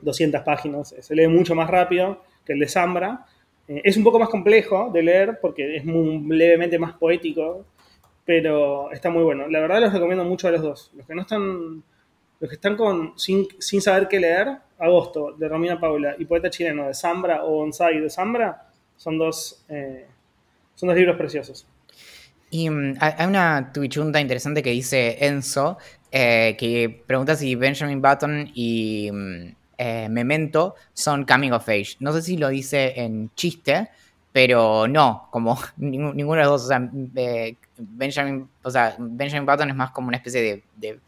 [0.00, 0.94] 200 páginas.
[0.98, 3.26] Se lee mucho más rápido que el de Zambra.
[3.68, 7.66] Eh, es un poco más complejo de leer porque es muy, levemente más poético,
[8.24, 9.48] pero está muy bueno.
[9.48, 10.90] La verdad los recomiendo mucho a los dos.
[10.94, 11.82] Los que no están,
[12.38, 13.46] los que están con, sin,
[13.80, 18.08] saber qué leer, Agosto de Romina Paula y Poeta Chileno de Zambra o Onsai de
[18.08, 18.66] Zambra,
[18.96, 20.06] son dos, eh,
[20.74, 21.66] son dos libros preciosos.
[22.50, 25.78] Y mm, hay una tuichunta interesante que dice Enzo,
[26.10, 31.96] eh, que pregunta si Benjamin Button y mm, eh, Memento son coming of age.
[32.00, 33.88] No sé si lo dice en chiste,
[34.32, 36.64] pero no, como ninguno de los dos.
[36.64, 41.00] O sea, eh, Benjamin, o sea, Benjamin Button es más como una especie de,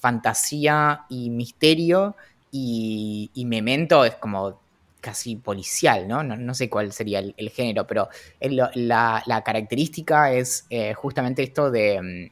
[0.00, 2.14] fantasía y misterio,
[2.52, 4.60] y, y Memento es como
[5.00, 6.22] casi policial, ¿no?
[6.22, 8.08] No, sé cuál sería el, género, pero
[8.40, 12.30] la, característica es eh, justamente esto mm,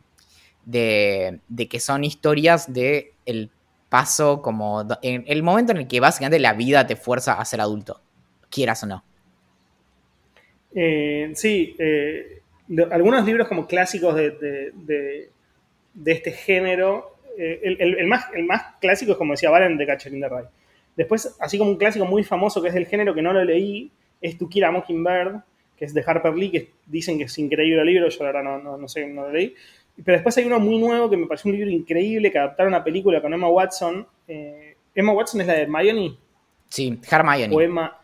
[0.65, 3.51] de, de, que son historias de el
[3.89, 7.61] paso como en el momento en el que básicamente la vida te fuerza a ser
[7.61, 8.01] adulto,
[8.51, 9.05] quieras o no.
[10.75, 12.41] Eh, sí, eh,
[12.91, 15.31] algunos libros como clásicos de,
[16.05, 20.29] este género, el, más, el más clásico es como decía Valen de Catcher in the
[20.29, 20.49] Rye.
[20.97, 23.91] Después, así como un clásico muy famoso que es del género que no lo leí,
[24.21, 25.41] es To Kill a Mockingbird,
[25.77, 28.79] que es de Harper Lee, que dicen que es increíble el libro, yo ahora no,
[28.79, 29.55] no, sé, no lo leí.
[30.03, 32.83] Pero después hay uno muy nuevo que me pareció un libro increíble que adaptaron a
[32.83, 34.07] película con Emma Watson.
[34.95, 36.17] Emma Watson es la de Hermione.
[36.69, 37.55] Sí, Hermione.
[37.55, 37.99] O Emma,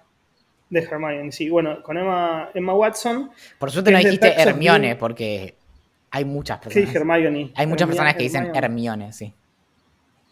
[0.68, 1.48] de Hermione, sí.
[1.50, 3.30] Bueno, con Emma, Emma Watson.
[3.58, 5.54] Por suerte no dijiste Hermione, porque
[6.10, 6.90] hay muchas personas.
[6.90, 7.52] Sí, Hermione.
[7.54, 9.32] Hay muchas personas que dicen Hermione, sí.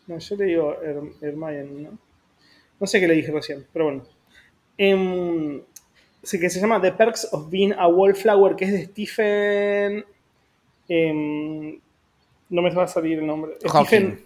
[0.07, 0.77] No, yo le digo
[1.21, 2.10] Hermione, ¿no?
[2.81, 4.05] No sé qué le dije recién, pero bueno.
[6.23, 10.05] Sí, que se llama The Perks of Being a Wallflower, que es de Stephen.
[10.89, 11.79] Em,
[12.49, 13.53] no me va a salir el nombre.
[13.65, 14.25] Stephen.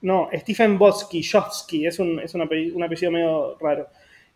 [0.00, 3.88] No, Stephen Botsky, Jofsky, es un, es un apellido medio raro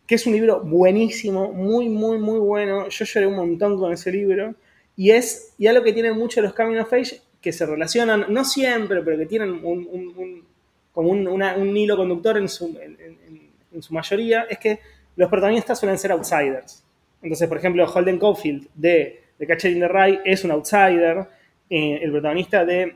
[0.05, 2.89] que es un libro buenísimo, muy, muy, muy bueno.
[2.89, 4.55] Yo lloré un montón con ese libro.
[4.95, 8.45] Y es y algo que tienen mucho los Coming of Age, que se relacionan, no
[8.45, 10.45] siempre, pero que tienen un,
[10.93, 14.79] como un, hilo conductor en su, en, su mayoría, es que
[15.15, 16.83] los protagonistas suelen ser outsiders.
[17.21, 21.25] Entonces, por ejemplo, Holden Caulfield de, de Catcher in the Rye es un outsider.
[21.69, 22.95] Eh, el protagonista de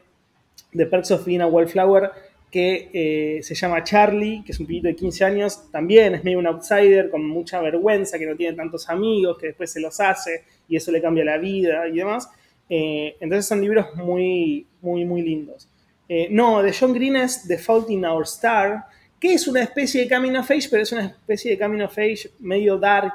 [0.72, 2.12] The Perks of Being a Wallflower
[2.52, 6.40] que eh, se llama Charlie, que es un pibito de 15 años, también es medio
[6.40, 10.44] un outsider, con mucha vergüenza, que no tiene tantos amigos, que después se los hace
[10.68, 12.30] y eso le cambia la vida y demás.
[12.70, 15.70] Eh, entonces son libros muy, muy, muy lindos.
[16.10, 18.86] Eh, no, de John Green es The Fault in Our Star,
[19.20, 21.98] que es una especie de Coming of Age, pero es una especie de Coming of
[21.98, 23.14] Age medio dark,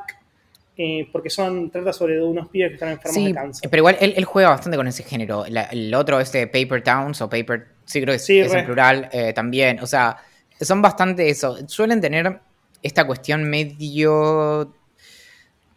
[1.13, 3.71] porque son trata sobre unos pibes que están enfermos de cáncer.
[3.71, 5.45] Pero igual él, juega bastante con ese género.
[5.47, 9.33] el otro, este Paper Towns o Paper Sí, creo que sí, es en plural eh,
[9.33, 9.81] también.
[9.81, 10.17] O sea,
[10.61, 11.59] son bastante eso.
[11.69, 12.41] Suelen tener
[12.83, 14.75] esta cuestión medio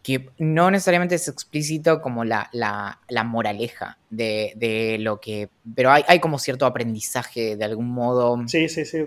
[0.06, 2.50] que no necesariamente es explícito como la,
[3.26, 5.50] moraleja de, lo que...
[5.76, 8.38] Pero hay, hay, como cierto aprendizaje de algún modo.
[8.46, 9.00] Sí, sí, sí.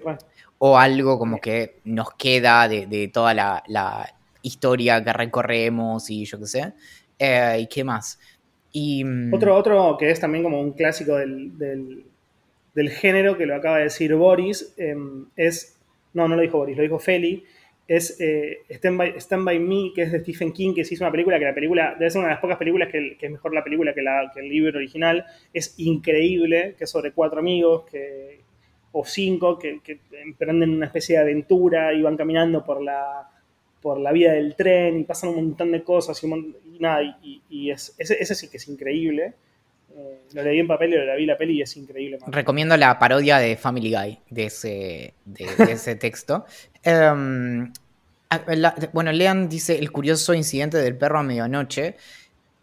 [0.59, 6.47] O algo como que nos queda de, toda la, historia que recorremos y yo qué
[6.47, 6.73] sé.
[7.19, 8.19] Eh, ¿Y qué más?
[8.73, 12.05] Y, mm, otro, otro que es también como un clásico del
[12.79, 15.77] del género que lo acaba de decir Boris, em, es,
[16.15, 17.43] no, no lo dijo Boris, lo dijo Feli,
[17.89, 21.39] es eh, Stand, by, Me, que es de Stephen King, que se hizo una película,
[21.39, 23.95] que la película, debe ser una de las pocas películas que, es mejor la película
[23.95, 24.03] que,
[24.41, 25.25] el libro original,
[25.55, 28.41] es increíble, que es sobre cuatro amigos que,
[28.93, 29.81] o cinco que,
[30.23, 33.27] emprenden una especie de aventura y van caminando por la,
[33.81, 36.29] por la vía del tren y pasan un montón de cosas y,
[36.79, 39.33] nada, y, es, ese, ese sí que es increíble.
[39.97, 42.19] Eh, lo leí en papel y lo vi la peli y es increíble.
[42.27, 46.45] Recomiendo la parodia de Family Guy de ese, de, ese texto.
[46.89, 47.73] Em,
[48.93, 51.97] bueno, Lean dice el curioso incidente del perro a medianoche.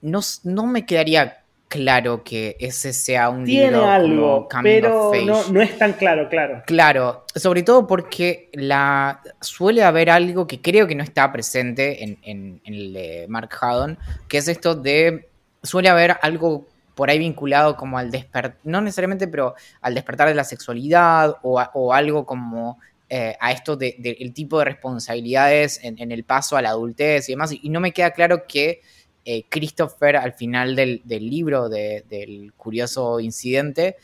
[0.02, 5.12] No, no me quedaría claro que ese sea un Tiene algo, pero
[5.52, 6.64] no, es tan claro, claro.
[6.66, 12.18] Claro, sobre todo porque la suele haber algo que creo que no está presente en,
[12.24, 15.28] en el de Mark Haddon, que es esto de
[15.64, 20.34] suele haber algo por ahí vinculado como al despertar, no necesariamente, pero al despertar de
[20.34, 26.24] la sexualidad o, algo como eh, a esto del de, tipo de responsabilidades en, el
[26.24, 27.52] paso a la adultez y demás.
[27.52, 28.82] Y, no me queda claro que
[29.26, 33.96] eh, Christopher al final del, libro del curioso incidente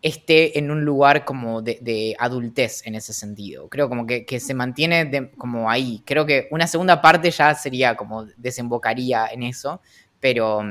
[0.00, 3.68] esté en un lugar como de, adultez en ese sentido.
[3.68, 6.02] Creo como que, se mantiene como ahí.
[6.06, 9.80] Creo que una segunda parte ya sería como desembocaría en eso,
[10.20, 10.62] pero...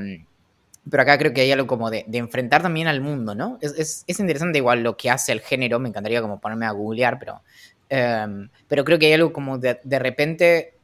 [0.89, 3.57] Pero acá creo que hay algo como de, enfrentar también al mundo, ¿no?
[3.61, 7.41] Es, interesante igual lo que hace el género, me encantaría como ponerme a googlear, pero,
[7.89, 10.77] em, pero creo que hay algo como de, de repente,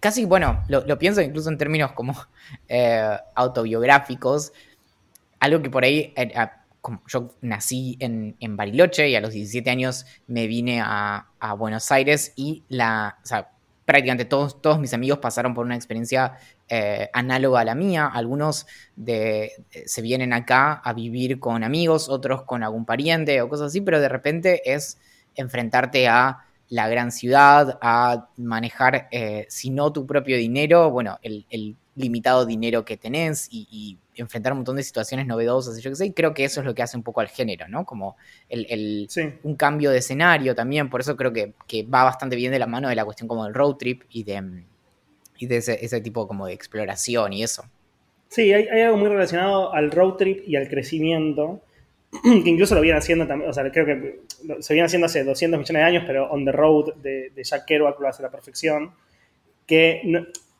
[0.00, 2.14] casi, bueno, lo, pienso incluso en términos como
[2.68, 4.52] eh, autobiográficos,
[5.38, 6.14] algo que por ahí,
[6.80, 11.90] como yo nací en, Bariloche y a los 17 años me vine a, a Buenos
[11.92, 13.52] Aires y la, o sea,
[13.84, 16.38] prácticamente todos, todos mis amigos pasaron por una experiencia
[16.74, 18.06] eh, análoga a la mía.
[18.06, 18.66] Algunos
[18.96, 19.52] de,
[19.84, 24.00] se vienen acá a vivir con amigos, otros con algún pariente o cosas así, pero
[24.00, 24.96] de repente es
[25.34, 31.76] enfrentarte a la gran ciudad, a manejar, eh, si no tu propio dinero, bueno, el,
[31.94, 36.06] limitado dinero que tenés y, enfrentar un montón de situaciones novedosas y yo qué sé,
[36.06, 37.84] y creo que eso es lo que hace un poco al género, ¿no?
[37.84, 38.16] Como
[38.48, 39.08] el,
[39.42, 42.66] un cambio de escenario también, por eso creo que, que, va bastante bien de la
[42.66, 44.64] mano de la cuestión como del road trip y de,
[45.42, 47.64] y de ese, tipo como de exploración y eso.
[48.28, 51.60] Sí, hay, algo muy relacionado al road trip y al crecimiento.
[52.22, 54.20] que incluso lo vienen haciendo también, o sea, creo que
[54.60, 57.64] se viene haciendo hace 200 millones de años, pero On the Road de, de Jack
[57.64, 58.92] Kerouac lo hace a la perfección,
[59.66, 60.02] que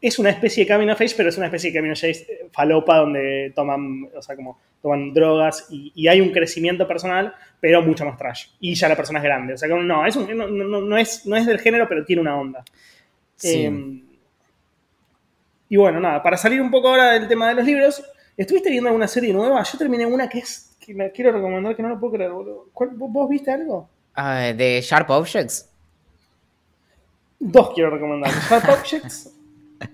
[0.03, 2.11] es una especie de Coming of Age, pero es una especie de Camino of Age
[2.11, 7.80] eh, falopa donde toman, o sea, como toman drogas y, hay un crecimiento personal, pero
[7.83, 8.49] mucho más trash.
[8.59, 9.55] Y ya la persona es grande.
[9.55, 12.64] O sea, que no, es no, es, no es del género, pero tiene una onda.
[13.45, 14.03] Em,
[15.72, 18.04] y bueno, nada, para salir un poco ahora del tema de los libros,
[18.36, 19.62] ¿estuviste viendo alguna serie nueva?
[19.62, 22.68] Yo terminé una que es, que la quiero recomendar, que no lo puedo creer, boludo.
[22.74, 23.88] ¿Vos viste algo?
[24.14, 25.70] Ah, ¿De Sharp Objects?
[27.38, 28.30] Dos quiero recomendar.
[28.50, 29.32] Sharp Objects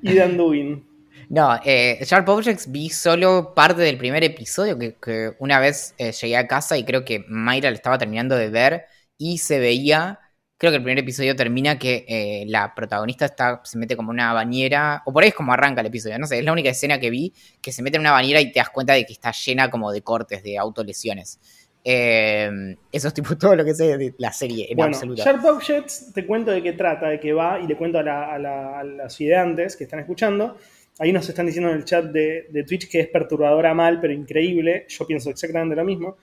[0.03, 0.85] y The Undoing.
[1.29, 6.39] No, eh, Sharp Objects vi solo parte del primer episodio que, una vez eh, llegué
[6.39, 10.19] a casa y creo que Mayra lo estaba terminando de ver y se veía,
[10.59, 14.33] creo que el primer episodio termina que eh, la protagonista está, se mete como una
[14.33, 16.99] bañera, o por ahí es como arranca el episodio, no sé, es la única escena
[16.99, 17.33] que vi
[17.63, 19.93] que se mete en una bañera y te das cuenta de que está llena como
[19.93, 21.39] de cortes, de autolesiones.
[21.85, 26.13] Eh, eso es tipo todo lo que sé de la serie en bueno, Sharp Objects,
[26.13, 29.77] te cuento de qué trata, de qué va, y le cuento a, a, los ideantes
[29.77, 30.57] que están escuchando.
[30.99, 34.87] Ahí nos están diciendo en el chat de, Twitch que es perturbadora mal, pero increíble.
[34.89, 36.17] Yo pienso exactamente lo mismo.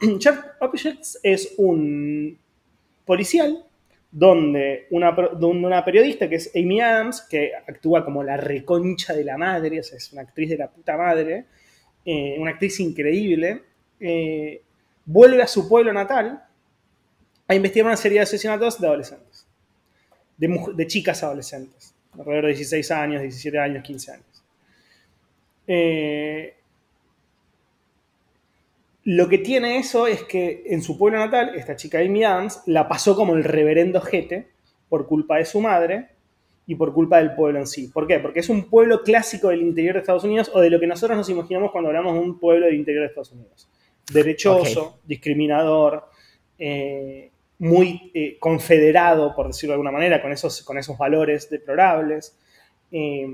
[0.18, 2.38] Sharp Objects es un
[3.04, 3.66] policial
[4.16, 9.36] donde una, una, periodista que es Amy Adams, que actúa como la reconcha de la
[9.36, 11.46] madre, o sea, es una actriz de la puta madre,
[12.04, 13.62] eh, una actriz increíble,
[13.98, 14.62] eh,
[15.04, 16.44] vuelve a su pueblo natal
[17.48, 19.48] a investigar una serie de asesinatos de adolescentes,
[20.36, 24.44] de, chicas adolescentes, alrededor de 16 años, 17 años, 15 años.
[25.66, 26.54] Eh,
[29.04, 32.88] lo que tiene eso es que en su pueblo natal, esta chica Amy Adams la
[32.88, 34.48] pasó como el reverendo jete
[34.88, 36.08] por culpa de su madre
[36.66, 37.88] y por culpa del pueblo en sí.
[37.88, 38.18] ¿Por qué?
[38.18, 41.16] Porque es un pueblo clásico del interior de Estados Unidos o de lo que nosotros
[41.16, 43.68] nos imaginamos cuando hablamos de un pueblo del interior de Estados Unidos
[44.12, 46.04] derechoso, discriminador,
[46.58, 52.36] eh, muy eh, confederado, por decirlo de alguna manera, con esos, con esos valores deplorables.
[52.90, 53.26] Eh,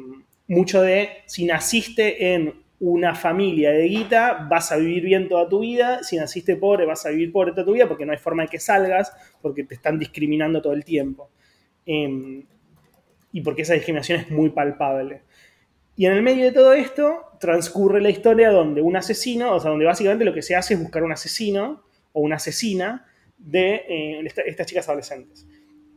[0.49, 5.61] mucho de, si naciste en una familia de guita, vas a vivir bien toda tu
[5.61, 8.45] vida, si naciste pobre, vas a vivir pobre toda tu vida, porque no hay forma
[8.45, 9.13] de que salgas,
[9.43, 11.31] porque te están discriminando todo el tiempo.
[13.33, 15.23] y porque esa discriminación es muy palpable.
[15.97, 19.71] Y en el medio de todo esto transcurre la historia donde un asesino, o sea,
[19.71, 23.07] donde básicamente lo que se hace es buscar un asesino o una asesina
[23.37, 25.47] de eh, estas chicas adolescentes.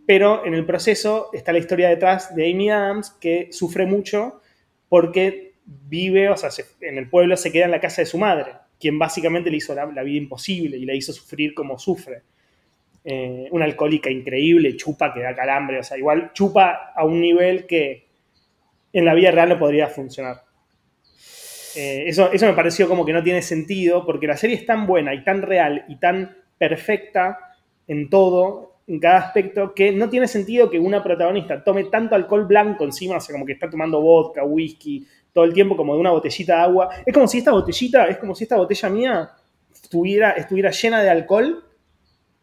[0.05, 4.41] Pero en el proceso está la historia detrás de Amy Adams, que sufre mucho
[4.89, 6.49] porque vive, o sea,
[6.81, 9.73] en el pueblo se queda en la casa de su madre, quien básicamente le hizo
[9.73, 12.23] la, vida imposible y le hizo sufrir como sufre.
[13.05, 17.65] Eh, una alcohólica increíble, chupa que da calambre, o sea, igual chupa a un nivel
[17.65, 18.07] que
[18.93, 20.43] en la vida real no podría funcionar.
[21.75, 24.85] Eh, eso, eso me pareció como que no tiene sentido, porque la serie es tan
[24.85, 27.39] buena y tan real y tan perfecta
[27.87, 32.45] en todo, en cada aspecto, que no tiene sentido que una protagonista tome tanto alcohol
[32.45, 35.99] blanco encima, o sea, como que está tomando vodka, whisky, todo el tiempo como de
[35.99, 36.89] una botellita de agua.
[37.05, 39.31] Es como si esta botellita, es como si esta botella mía
[39.73, 41.63] estuviera, estuviera llena de alcohol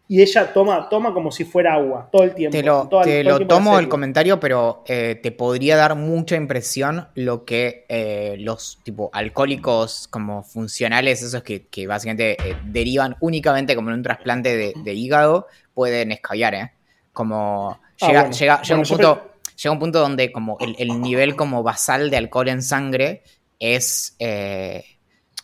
[0.09, 2.59] y ella toma, toma como si fuera agua todo el tiempo.
[3.05, 8.35] Te lo, tomo el comentario, pero eh, te podría dar mucha impresión lo que eh,
[8.41, 14.75] los tipo alcohólicos como funcionales, esos que, básicamente eh, derivan únicamente como en un trasplante
[14.75, 16.73] de, hígado, pueden escabiar, ¿eh?
[17.13, 19.30] Como ah, llega, llega, llega un punto,
[19.61, 23.23] llega un punto donde como el, el, nivel como basal de alcohol en sangre
[23.59, 24.17] es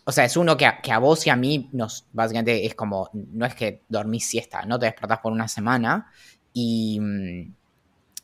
[0.08, 3.44] o sea, es uno que a, vos y a mí nos, básicamente es como, no
[3.44, 6.12] es que dormís siesta, no te despertás por una semana
[6.52, 7.54] y, mm,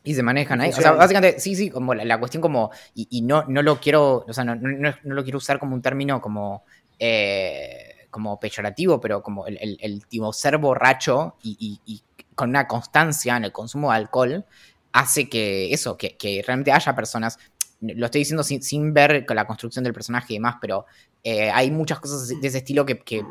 [0.04, 0.70] y se manejan ahí.
[0.70, 4.32] O sea, básicamente, sí, sí, como la, cuestión como, y, no, no lo quiero, o
[4.32, 6.62] sea, no, no, lo quiero usar como un término como,
[7.00, 12.00] eh, como peyorativo, pero como el, el, tipo ser borracho y, y,
[12.36, 14.44] con una constancia en el consumo de alcohol
[14.92, 17.38] hace que eso, que, que realmente haya personas,
[17.80, 20.86] lo estoy diciendo sin, sin, ver la construcción del personaje y demás, pero
[21.24, 23.24] eh, hay muchas cosas de ese estilo que,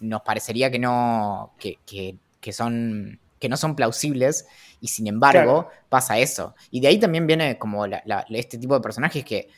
[0.00, 4.46] nos parecería que no, que, son, que no son plausibles
[4.80, 6.54] y sin embargo pasa eso.
[6.70, 7.84] Y de ahí también viene como
[8.30, 9.48] este tipo de personajes que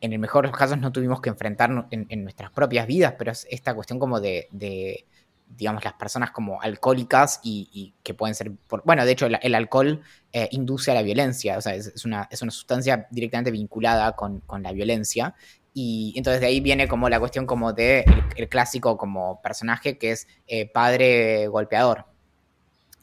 [0.00, 3.32] en el mejor de los casos no tuvimos que enfrentar en, nuestras propias vidas, pero
[3.32, 5.06] es esta cuestión como de,
[5.46, 8.52] digamos, las personas como alcohólicas y, que pueden ser,
[8.84, 12.42] bueno, de hecho el, alcohol eh, induce a la violencia, o sea, es, una, es
[12.42, 15.34] una, sustancia directamente vinculada con, con, la violencia
[15.78, 18.04] y entonces de ahí viene como la cuestión como de
[18.36, 22.06] el, clásico como personaje que es eh, padre golpeador.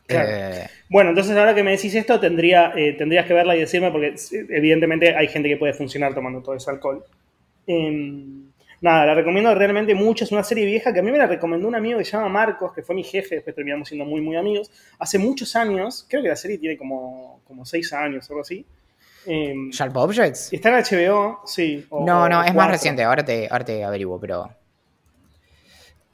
[0.07, 3.91] Eh, bueno, entonces ahora que me decís esto, tendría, eh, tendrías que verla y decirme,
[3.91, 4.15] porque
[4.49, 7.03] evidentemente hay gente que puede funcionar tomando todo ese alcohol.
[7.67, 8.42] Em,
[8.83, 10.23] nada, la recomiendo realmente mucho.
[10.23, 12.29] Es una serie vieja que a mí me la recomendó un amigo que se llama
[12.29, 14.69] Marcos, que fue mi jefe, después terminamos siendo muy, muy amigos.
[14.99, 18.65] Hace muchos años, creo que la serie tiene como, como seis años o algo así.
[19.25, 20.51] Eh, ¿Sharp Objects?
[20.53, 21.85] está en HBO, sí.
[21.89, 24.49] o- No, no, es más reciente, ahora te, ahora te averiguo, pero...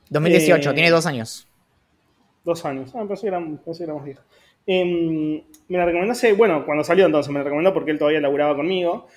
[0.10, 1.48] 2018, Eh, tiene dos años.
[2.44, 2.92] Dos años.
[2.96, 4.10] Ah, pensé que era, pensé que era más.
[4.66, 8.20] Em, me la recomendó hace, bueno, cuando salió entonces, me la recomendó porque él todavía
[8.22, 9.08] laburaba conmigo.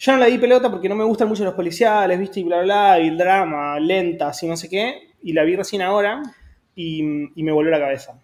[0.00, 2.62] Yo no la di pelota porque no me gustan mucho los policiales, viste, y bla,
[2.62, 5.10] bla, y el drama, lentas y no sé qué.
[5.22, 6.22] Y la vi recién ahora
[6.74, 7.00] y,
[7.38, 8.18] y me volvió la cabeza.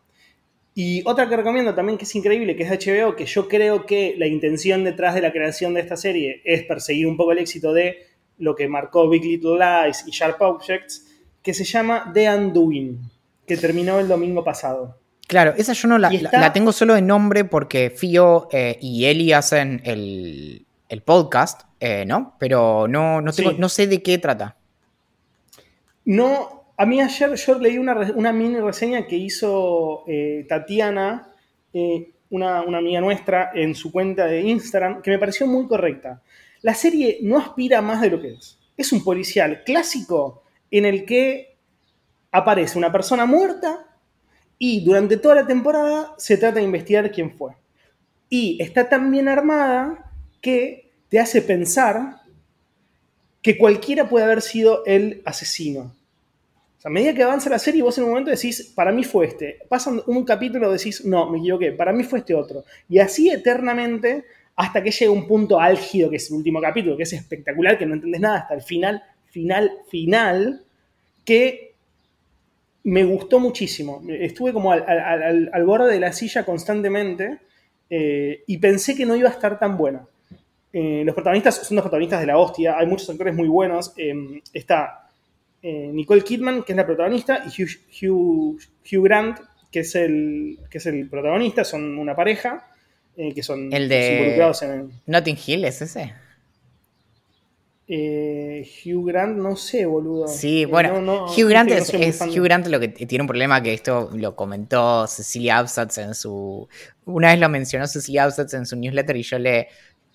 [0.75, 3.85] Y otra que recomiendo también que es increíble, que es de HBO, que yo creo
[3.85, 7.39] que la intención detrás de la creación de esta serie es perseguir un poco el
[7.39, 8.07] éxito de
[8.39, 11.07] lo que marcó Big Little Lies y Sharp Objects,
[11.43, 13.01] que se llama The Undoing,
[13.47, 14.99] que terminó el domingo pasado.
[15.27, 19.83] Claro, esa yo no la, tengo solo de nombre porque Fío eh, y Eli hacen
[19.85, 22.37] el, el podcast, eh, ¿no?
[22.39, 23.57] Pero no, no, tengo- Sí.
[23.59, 24.57] no sé de qué trata.
[26.05, 31.29] No, a mí ayer yo leí una, una mini reseña que hizo eh, Tatiana,
[31.73, 36.23] eh, una, una amiga nuestra, en su cuenta de Instagram, que me pareció muy correcta.
[36.63, 38.59] La serie no aspira más de lo que es.
[38.77, 41.57] Es un policial clásico en el que
[42.33, 43.87] aparece una persona muerta
[44.59, 47.53] y durante toda la temporada se trata de investigar quién fue.
[48.29, 50.06] Y está tan bien armada
[50.47, 52.21] que te hace pensar
[53.43, 55.93] que cualquiera puede haber sido el asesino.
[56.79, 59.03] O sea, a medida que avanza la serie, vos en un momento decís, para mí
[59.03, 59.59] fue este.
[59.69, 62.63] Pasan un capítulo, decís, no, me equivoqué, para mí fue este otro.
[62.89, 64.23] Y así eternamente,
[64.55, 67.87] hasta que llega un punto álgido, que es el último capítulo, que es espectacular, que
[67.87, 70.63] no entendés nada hasta el final, final, final,
[71.25, 71.75] que
[72.85, 74.01] me gustó muchísimo.
[74.09, 77.41] Estuve como al, borde de la silla constantemente
[77.91, 80.07] eh, y pensé que no iba a estar tan buena.
[80.79, 83.95] Eh, los protagonistas son los protagonistas de la hostia, hay muchos actores muy buenos.
[83.97, 85.09] eh, está
[85.63, 87.71] eh, Nicole Kidman, que es la protagonista, y Hugh,
[88.03, 88.59] Hugh-
[88.93, 89.39] Hugh Grant,
[89.73, 92.69] que es, el, que es el protagonista, son una pareja,
[93.17, 94.91] que son El de- involucrados en...
[95.07, 96.13] Notting Hill es ese.
[97.89, 100.29] eh, Hugh Grant, no sé, boludo.
[100.29, 103.63] Sí, bueno, no, no, Hugh Grant no es, Hugh Grant lo que tiene un problema
[103.63, 106.69] que esto lo comentó Cecilia Absatz en su
[107.07, 109.69] una vez lo mencionó Cecilia Absatz en su newsletter y yo le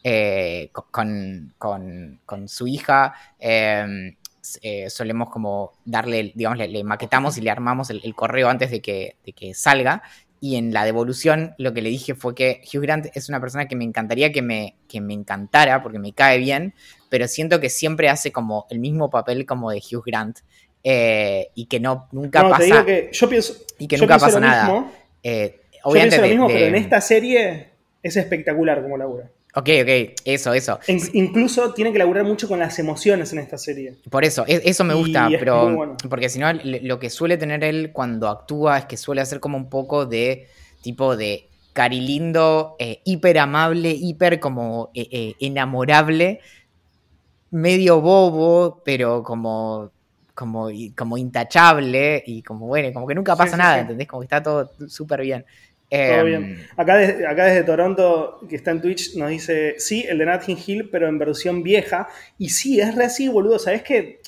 [0.03, 6.67] eh, co- con, con- con su hija eh, s- eh, solemos como darle, digamos, le,
[6.67, 10.01] le maquetamos y le armamos el, el correo antes de que, de que salga.
[10.43, 13.67] Y en la devolución lo que le dije fue que Hugh Grant es una persona
[13.67, 16.73] que me encantaría que me, que me encantara porque me cae bien,
[17.09, 20.39] pero siento que siempre hace como el mismo papel como de Hugh Grant
[20.83, 24.01] eh, y que no nunca No, pasa te digo que yo pienso, y que yo
[24.03, 24.65] nunca pasa nada.
[24.65, 24.91] mismo,
[25.83, 27.67] yo pienso lo mismo, de- pero en esta serie
[28.01, 29.29] es espectacular como labura.
[29.53, 29.89] Ok, ok,
[30.25, 30.79] eso, eso.
[30.87, 33.95] En- incluso tiene que laburar mucho con las emociones en esta serie.
[34.09, 35.97] Por eso, e- eso me gusta, pero bueno.
[36.09, 39.57] porque si no, lo que suele tener él cuando actúa es que suele hacer como
[39.57, 40.47] un poco de
[40.81, 46.39] tipo de carilindo, eh, hiper amable, hiper como eh, eh, enamorable,
[47.51, 49.91] medio bobo, pero como,
[50.33, 53.79] como, como intachable y como bueno, como que nunca Sí, pasa sí, nada, sí.
[53.81, 54.07] ¿entendés?
[54.07, 55.45] Como que está todo súper bien.
[55.91, 56.65] Todo Em, bien.
[56.77, 60.57] Acá desde, acá desde Toronto, que está en Twitch, nos dice, sí, el de Notting
[60.65, 62.07] Hill, pero en versión vieja.
[62.37, 63.59] Y sí, es re así, boludo.
[63.59, 64.21] ¿Sabes qué?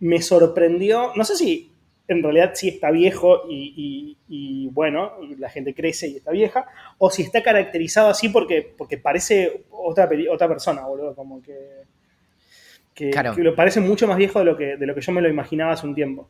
[0.00, 1.70] Me sorprendió, no sé si
[2.08, 6.64] en realidad sí está viejo y, y- y, bueno, la gente crece y está vieja,
[6.98, 11.14] o si está caracterizado así porque, porque parece otra, otra persona, boludo.
[11.14, 11.54] Como que,
[12.94, 13.34] que, Claro.
[13.34, 15.28] que lo parece mucho más viejo de lo, que, de lo que yo me lo
[15.28, 16.28] imaginaba hace un tiempo.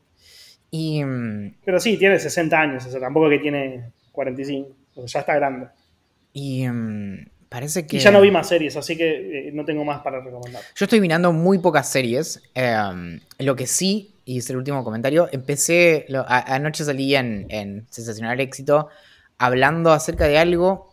[0.71, 5.07] Y mm, Pero sí, tiene 60 años, o sea, tampoco que tiene 45, o sea,
[5.07, 5.69] ya está grande.
[6.33, 7.97] Y mm, parece que.
[7.99, 10.63] Y ya no vi más series, así que eh, no tengo más para recomendar.
[10.75, 12.43] Yo estoy mirando muy pocas series.
[12.55, 12.77] eh,
[13.39, 16.05] lo que sí, y es el último comentario, empecé.
[16.09, 18.89] lo- a- anoche salí en, en Sensacional Éxito
[19.39, 20.91] hablando acerca de algo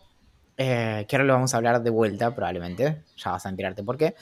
[0.56, 3.02] eh, que ahora lo vamos a hablar de vuelta, probablemente.
[3.16, 4.14] Ya vas a enterarte por qué.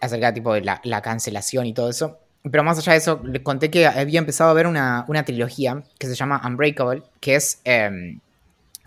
[0.00, 2.18] Acerca tipo de la, la cancelación y todo eso.
[2.50, 5.84] Pero más allá de eso, les conté que había empezado a ver una, una trilogía
[5.98, 8.18] que se llama Unbreakable, que es eh,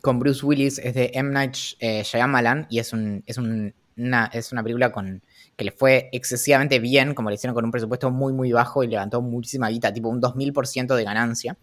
[0.02, 1.32] con Bruce Willis, es de M.
[1.32, 5.22] Night eh, Shyamalan y es, un, es, un- una, es una película con,
[5.56, 8.88] que le fue excesivamente bien, como le hicieron con un presupuesto muy, muy bajo y
[8.88, 11.58] levantó muchísima guita, tipo un 2000% de ganancia.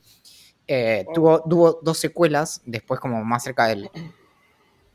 [0.69, 3.91] Eh, tuvo, tuvo dos secuelas, después como más cerca del,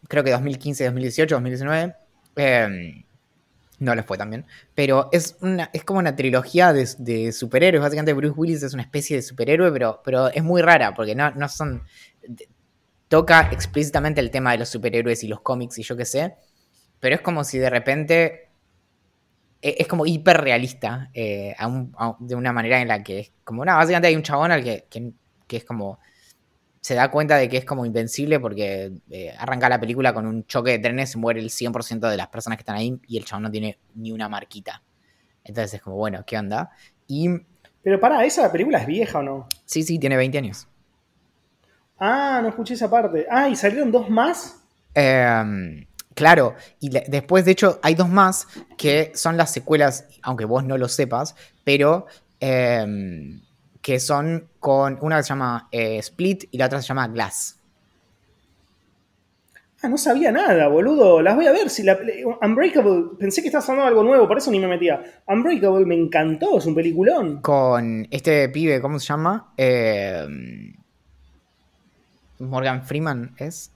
[0.08, 1.94] creo que 2015, 2018, 2019.
[2.36, 3.04] eh,
[3.80, 4.46] no les fue tan bien.
[4.76, 7.82] Pero es, una, es como una trilogía de, superhéroes.
[7.82, 11.32] Básicamente Bruce Willis es una especie de superhéroe, pero, pero es muy rara porque no,
[11.32, 11.84] no son...
[13.10, 16.36] Toca explícitamente el tema de los superhéroes y los cómics y yo qué sé.
[17.00, 18.50] Pero es como si de repente
[19.62, 23.66] e, es como hiperrealista eh, a un- de una manera en la que es como,
[23.66, 24.86] nada, básicamente hay un chabón al que-
[25.48, 26.00] que es como,
[26.88, 30.46] se da cuenta de que es como invencible porque eh, arranca la película con un
[30.46, 33.26] choque de trenes, se muere el 100% de las personas que están ahí y el
[33.26, 34.82] chabón no tiene ni una marquita.
[35.44, 36.72] Entonces es como, bueno, ¿qué onda?
[37.08, 37.30] Y
[37.82, 39.48] Pero para, ¿esa película es vieja o no?
[39.66, 40.68] sí, sí, tiene 20 años.
[42.00, 43.26] Ah, no escuché esa parte.
[43.30, 44.58] Ah, ¿y salieron dos más?
[44.94, 50.46] Eh, claro, y le- después, de hecho, hay dos más que son las secuelas, aunque
[50.46, 52.08] vos no lo sepas, pero
[52.40, 52.86] eh,
[53.88, 57.58] que son con una que se llama eh, Split y la otra se llama Glass.
[59.82, 61.22] Ah, no sabía nada, boludo.
[61.22, 61.70] Las voy a ver.
[61.70, 61.98] Si la,
[62.42, 65.22] Unbreakable, pensé que estaba sonando algo nuevo, por eso ni me metía.
[65.26, 67.42] Unbreakable me encantó, es un peliculón.
[67.42, 69.54] Con este pibe, ¿cómo se llama?
[69.56, 70.28] Eh,
[72.40, 73.72] Morgan Freeman es.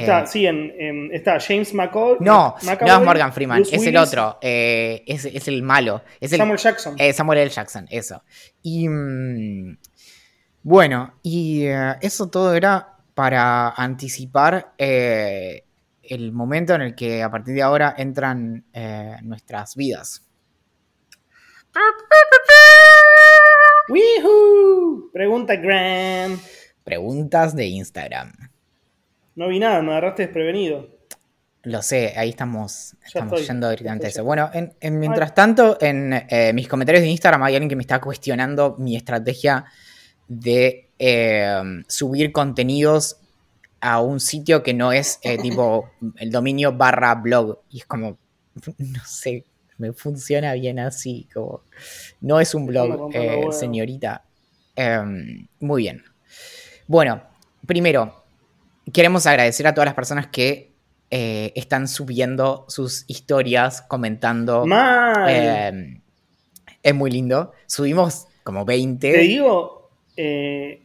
[0.00, 0.26] Está, Eh.
[0.26, 2.16] sí, en, en- está James McCall.
[2.20, 4.38] No, no es Morgan Freeman, Bruce es el otro.
[4.42, 6.02] eh, es, es el malo.
[6.20, 6.94] Es el, Samuel Jackson.
[6.98, 7.50] Eh, Samuel L.
[7.50, 8.22] Jackson, eso.
[8.62, 9.78] Y mm,
[10.62, 17.54] bueno, y eh, eso todo era para anticipar el momento en el que a partir
[17.54, 18.64] de ahora entran
[19.22, 20.22] nuestras vidas.
[25.12, 26.38] Pregunta Graham.
[26.82, 28.32] Preguntas de Instagram.
[29.36, 30.88] No vi nada, me agarraste desprevenido.
[31.64, 34.22] Lo sé, ahí estamos, estamos estoy, yendo directamente a eso.
[34.24, 37.82] Bueno, en, en- mientras tanto, en eh, mis comentarios de Instagram hay alguien que me
[37.82, 39.64] está cuestionando mi estrategia
[40.28, 43.16] de eh, subir contenidos
[43.80, 47.60] a un sitio que no es eh, tipo el dominio barra blog.
[47.70, 48.18] Y es como,
[48.78, 49.44] no sé,
[49.78, 51.62] me funciona bien así, como,
[52.20, 54.22] no es un blog, eh, señorita.
[54.76, 56.02] Em, muy bien.
[56.86, 57.22] Bueno,
[57.66, 58.23] primero,
[58.92, 60.72] queremos agradecer a todas las personas que
[61.10, 64.64] eh, están subiendo sus historias, comentando.
[65.28, 66.00] Eh,
[66.82, 67.52] es muy lindo.
[67.66, 69.12] Subimos como 20.
[69.12, 70.82] Te digo, eh,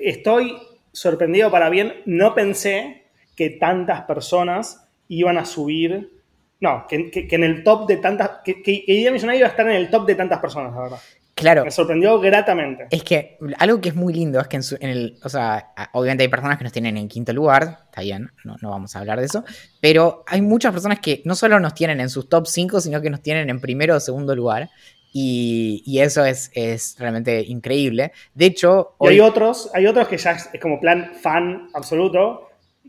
[0.00, 0.56] estoy
[0.92, 1.94] sorprendido para bien.
[2.06, 3.04] No pensé
[3.36, 6.12] que tantas personas iban a subir.
[6.60, 8.30] No, que, que- que en el top de tantas.
[8.44, 10.80] Que, que, que Idea Millonaria iba a estar en el top de tantas personas, la
[10.82, 10.98] verdad.
[11.38, 12.86] Claro, Me sorprendió gratamente.
[12.90, 15.18] es que algo que es muy lindo es que en, su- en el.
[15.22, 17.78] O sea, obviamente hay personas que nos tienen en quinto lugar.
[17.84, 19.44] Está bien, no, no vamos a hablar de eso.
[19.80, 23.08] Pero hay muchas personas que no solo nos tienen en sus top 5, sino que
[23.10, 24.68] nos tienen en primero o segundo lugar.
[25.12, 28.12] Y, y eso es, es realmente increíble.
[28.34, 32.48] De hecho, hoy- hay otros, hay otros que ya es, es como plan fan absoluto,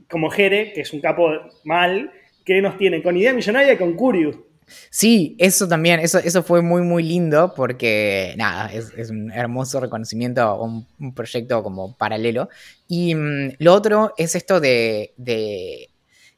[0.09, 1.29] como Jere, que es un capo
[1.63, 2.11] mal,
[2.43, 4.35] que nos tienen con Idea Millonaria y con Curious.
[4.89, 10.61] Sí, eso también, eso, eso fue muy, muy lindo porque, nada, es, un hermoso reconocimiento,
[10.61, 12.49] un, un proyecto como paralelo.
[12.87, 15.89] Y mm, lo otro es esto de, de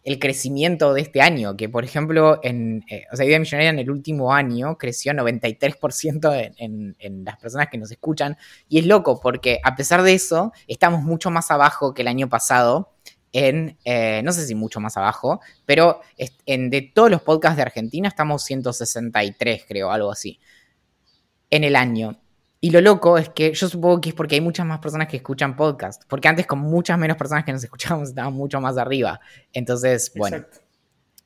[0.04, 3.80] el crecimiento de este año, que por ejemplo, en, eh, o sea, Idea Millonaria en
[3.80, 8.38] el último año creció 93% en, en, en las personas que nos escuchan.
[8.68, 12.30] Y es loco porque a pesar de eso, estamos mucho más abajo que el año
[12.30, 12.90] pasado
[13.34, 16.02] en, eh, no sé si mucho más abajo, pero
[16.46, 20.40] en, de todos los podcasts de Argentina estamos 163, creo, algo así,
[21.50, 22.20] en el año.
[22.60, 25.18] Y lo loco es que yo supongo que es porque hay muchas más personas que
[25.18, 29.20] escuchan podcast, porque antes con muchas menos personas que nos escuchábamos estábamos mucho más arriba.
[29.52, 30.60] Entonces, bueno, Exacto.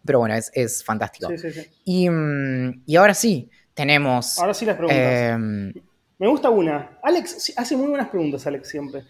[0.05, 1.27] pero bueno, es, es fantástico.
[1.29, 1.67] Sí, sí, sí.
[1.83, 4.39] Y, mm, y ahora sí, tenemos...
[4.39, 4.97] Ahora sí las preguntas.
[4.97, 5.73] em,
[6.17, 6.97] Me gusta una.
[7.03, 9.03] Alex hace muy buenas preguntas, Alex, siempre.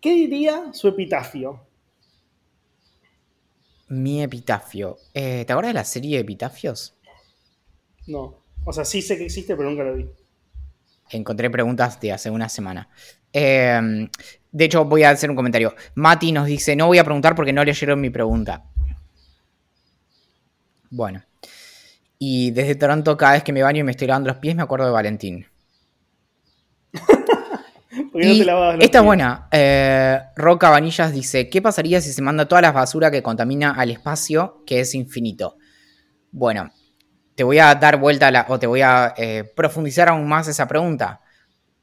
[0.00, 1.60] ¿Qué diría su epitafio?
[3.88, 4.98] Mi epitafio.
[5.14, 6.94] Eh, ¿Te acuerdas de la serie de epitafios?
[8.06, 8.42] No.
[8.64, 10.06] O sea, sí sé que existe, pero nunca lo vi.
[11.10, 12.88] Encontré preguntas de hace una semana.
[13.32, 14.08] Eh,
[14.50, 15.74] de hecho, voy a hacer un comentario.
[15.94, 18.64] Mati nos dice, no voy a preguntar porque no leyeron mi pregunta.
[20.90, 21.22] Bueno.
[22.18, 24.62] Y desde Toronto, cada vez que me baño y me estoy lavando los pies, me
[24.62, 25.46] acuerdo de Valentín.
[28.18, 29.48] ¿Por qué no Y te lavabas los esta es buena.
[29.52, 33.90] Eh, Roca Vanillas dice, ¿qué pasaría si se manda toda la basura que contamina al
[33.90, 35.56] espacio, que es infinito?
[36.32, 36.72] Bueno,
[37.36, 40.48] te voy a dar vuelta a la, o te voy a eh, profundizar aún más
[40.48, 41.20] esa pregunta.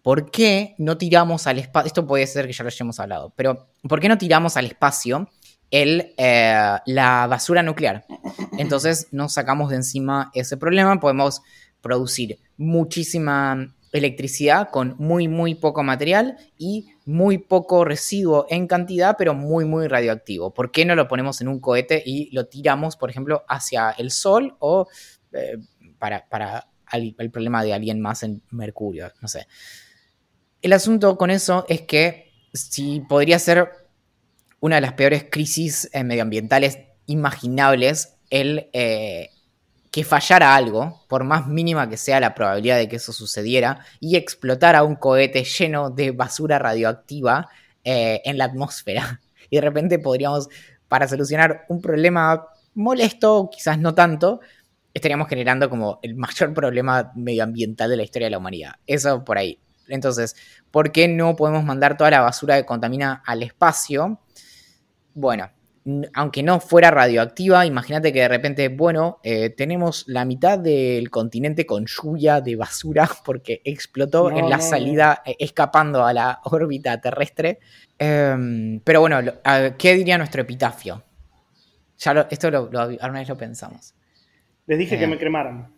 [0.01, 1.87] ¿Por qué no tiramos al espacio?
[1.87, 5.29] Esto puede ser que ya lo hayamos hablado, pero ¿por qué no tiramos al espacio
[5.71, 8.05] el, eh, la basura nuclear?
[8.57, 11.41] Entonces nos sacamos de encima ese problema, podemos
[11.79, 19.33] producir muchísima electricidad con muy, muy poco material y muy poco residuo en cantidad, pero
[19.33, 20.53] muy, muy radioactivo.
[20.53, 24.11] ¿Por qué no lo ponemos en un cohete y lo tiramos, por ejemplo, hacia el
[24.11, 24.87] Sol o
[25.33, 25.57] eh,
[25.97, 29.11] para, para el problema de alguien más en Mercurio?
[29.21, 29.47] No sé.
[30.61, 33.69] El asunto con eso es que si podría ser
[34.59, 39.29] una de las peores crisis eh, medioambientales imaginables el eh,
[39.95, 44.17] que fallara algo, por más mínima que sea la probabilidad de que eso sucediera, y
[44.17, 47.47] explotara un cohete lleno de basura radioactiva
[47.81, 49.21] eh, en la atmósfera.
[49.49, 50.49] Y de repente podríamos,
[50.89, 54.41] para solucionar un problema molesto, quizás no tanto,
[54.93, 58.73] estaríamos generando como el mayor problema medioambiental de la historia de la humanidad.
[58.87, 59.61] Eso por ahí.
[59.87, 60.35] Entonces,
[60.71, 64.19] ¿por qué no podemos mandar toda la basura que contamina al espacio?
[65.13, 65.51] Bueno,
[66.13, 71.65] aunque no fuera radioactiva, imagínate que de repente, bueno, eh, tenemos la mitad del continente
[71.65, 77.59] con lluvia de basura porque explotó en la salida, eh, escapando a la órbita terrestre.
[77.97, 79.19] Em, pero bueno,
[79.77, 81.03] ¿qué diría nuestro epitafio?
[81.97, 83.93] Ya esto lo, alguna vez lo pensamos.
[84.67, 85.07] Les dije que eh.
[85.07, 85.71] me cremaran.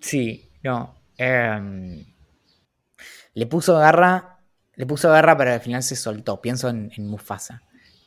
[0.00, 0.94] Sí, no.
[1.16, 2.04] Em,
[3.34, 4.38] le puso garra,
[4.74, 6.40] le puso garra, pero al final se soltó.
[6.40, 7.62] Pienso en, Mufasa.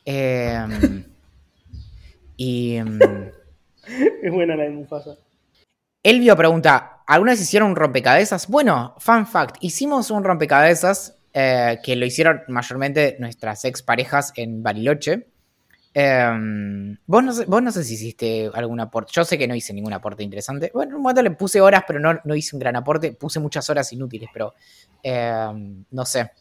[0.06, 1.04] Em,
[2.38, 2.76] y.
[2.76, 3.00] Em,
[4.24, 5.18] es buena la de Mufasa.
[6.04, 8.48] Elvio pregunta: ¿Alguna vez hicieron un rompecabezas?
[8.48, 15.28] Bueno, fun fact: hicimos un rompecabezas eh, que lo hicieron mayormente nuestras exparejas en Bariloche.
[15.94, 19.12] Em, vos, no sé, vos no sé si hiciste algún aporte.
[19.14, 20.72] Yo sé que no hice ningún aporte interesante.
[20.74, 23.12] Bueno, en un momento le puse horas, pero no, no hice un gran aporte.
[23.14, 24.54] Puse muchas horas inútiles, pero
[25.04, 26.32] no sé.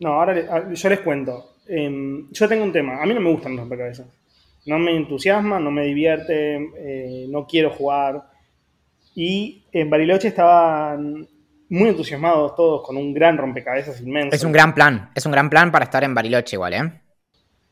[0.00, 1.51] No, ahora yo les cuento.
[1.66, 3.02] Em, yo tengo un tema.
[3.02, 4.06] A mí no me gustan los rompecabezas.
[4.66, 8.22] No me entusiasma, no me divierte, eh, no quiero jugar.
[9.14, 11.28] Y en Bariloche estaban
[11.68, 14.34] muy entusiasmados todos con un gran rompecabezas inmenso.
[14.36, 15.10] Es un gran plan.
[15.14, 16.92] Es un gran plan para estar en Bariloche igual, ¿eh?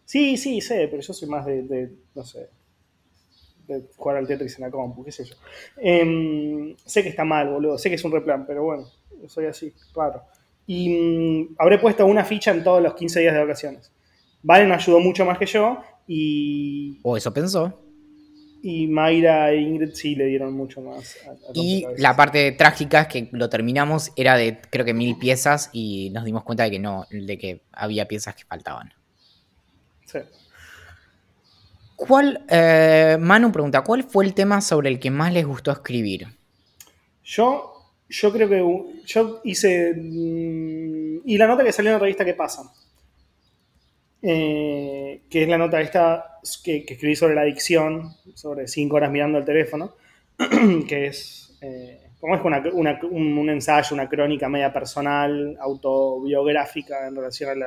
[0.04, 2.48] Sí, sí, sé, pero yo soy más de, no sé,
[3.68, 5.36] de jugar al Tetris en la compu, qué sé yo.
[5.76, 8.88] Em, sé que está mal, boludo, sé que es un replan, pero bueno,
[9.28, 10.24] soy así, claro.
[10.72, 13.90] Y mm, habré puesto una ficha en todos los 15 días de vacaciones.
[14.40, 17.00] Valen ayudó mucho más que yo y...
[17.02, 17.82] O eso pensó.
[18.62, 21.16] Y Mayra e Ingrid sí le dieron mucho más.
[21.54, 26.10] y la parte trágica es que lo terminamos, era de creo que mil piezas y
[26.10, 28.94] nos dimos cuenta de que no, de que había piezas que faltaban.
[31.96, 36.28] ¿Cuál, eh, Manu pregunta, ¿cuál fue el tema sobre el que más les gustó escribir?
[37.24, 37.79] Yo,
[38.10, 39.94] yo creo que yo hice...
[39.94, 42.72] Mm, y la nota que salió en la revista ¿Qué pasa?
[44.22, 49.38] Eh, que es la nota esta que, escribí sobre la adicción, sobre cinco horas mirando
[49.38, 49.94] el teléfono,
[50.88, 52.42] que es, eh, como es
[52.72, 57.62] un, ensayo, una crónica media personal, autobiográfica en relación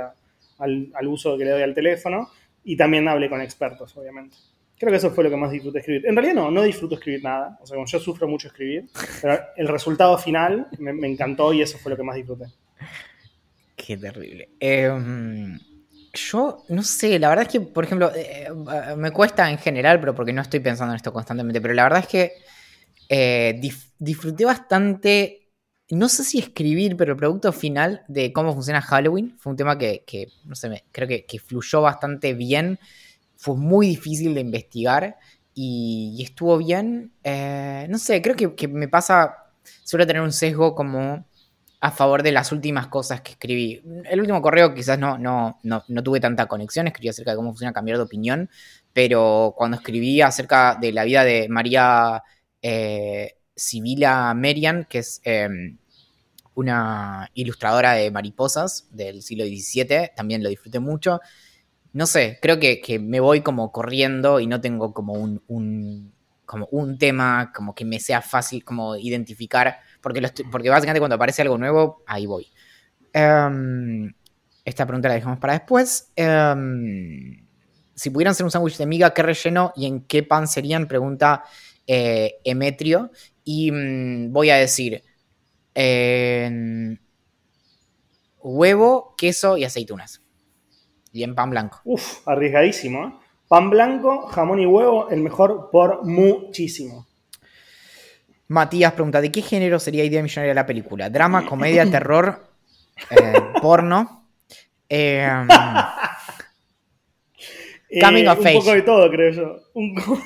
[0.59, 2.29] al, al, uso que le doy al teléfono
[2.63, 4.37] y también hablé con expertos, obviamente.
[4.83, 6.05] Creo que eso fue lo que más disfruté escribir.
[6.05, 7.57] En realidad no, no disfruto escribir nada.
[7.61, 8.89] O sea, como yo sufro mucho escribir,
[9.21, 12.47] pero el resultado final me, encantó y eso fue lo que más disfruté.
[13.77, 14.49] Qué terrible.
[14.59, 15.57] Em,
[16.11, 20.01] yo no sé, la verdad es que, por ejemplo, eh, eh, me cuesta en general,
[20.01, 22.33] pero porque no estoy pensando en esto constantemente, pero la verdad es que
[23.07, 23.61] eh,
[23.99, 25.43] disfruté bastante
[25.93, 29.77] no sé si escribir, pero el producto final de cómo funciona Halloween fue un tema
[29.77, 32.79] que, no sé, creo que, fluyó bastante bien.
[33.43, 35.17] Fue muy difícil de investigar
[35.53, 37.11] y, estuvo bien.
[37.23, 39.51] Eh, no sé, creo que, me pasa,
[39.83, 41.25] suelo tener un sesgo como
[41.81, 43.81] a favor de las últimas cosas que escribí.
[44.09, 47.49] El último correo quizás no, no, no, no tuve tanta conexión, escribí acerca de cómo
[47.49, 48.49] funciona cambiar de opinión,
[48.93, 52.23] pero cuando escribí acerca de la vida de María...
[52.61, 55.77] Eh, Sibila Merian, que es em,
[56.55, 61.19] una ilustradora de mariposas del siglo XVII, también lo disfruté mucho.
[61.93, 66.11] No sé, creo que, me voy como corriendo y no tengo como un,
[66.45, 70.21] como un tema como que me sea fácil como identificar, porque,
[70.51, 72.47] porque básicamente cuando aparece algo nuevo, ahí voy.
[73.13, 74.11] Em,
[74.65, 76.11] esta pregunta la dejamos para después.
[76.15, 77.45] Em,
[77.93, 80.87] si pudieran hacer un sándwich de miga, ¿qué relleno y en qué pan serían?
[80.87, 81.43] Pregunta
[81.85, 83.11] eh, Emetrio.
[83.43, 85.03] Y mm, voy a decir
[88.41, 90.22] huevo, queso y aceitunas.
[91.13, 91.79] Y en pan blanco.
[91.85, 93.07] Uf, arriesgadísimo.
[93.07, 93.13] ¿eh?
[93.47, 97.05] Pan blanco, jamón y huevo, el mejor por muchísimo.
[98.47, 101.09] Matías pregunta, ¿de qué género sería Idea Millonaria la película?
[101.09, 102.43] ¿Drama, comedia, terror,
[103.11, 104.27] eh, porno?
[104.89, 105.47] Em,
[108.01, 108.57] coming of age.
[108.57, 109.55] Un poco de todo, creo yo.
[109.73, 109.95] Un...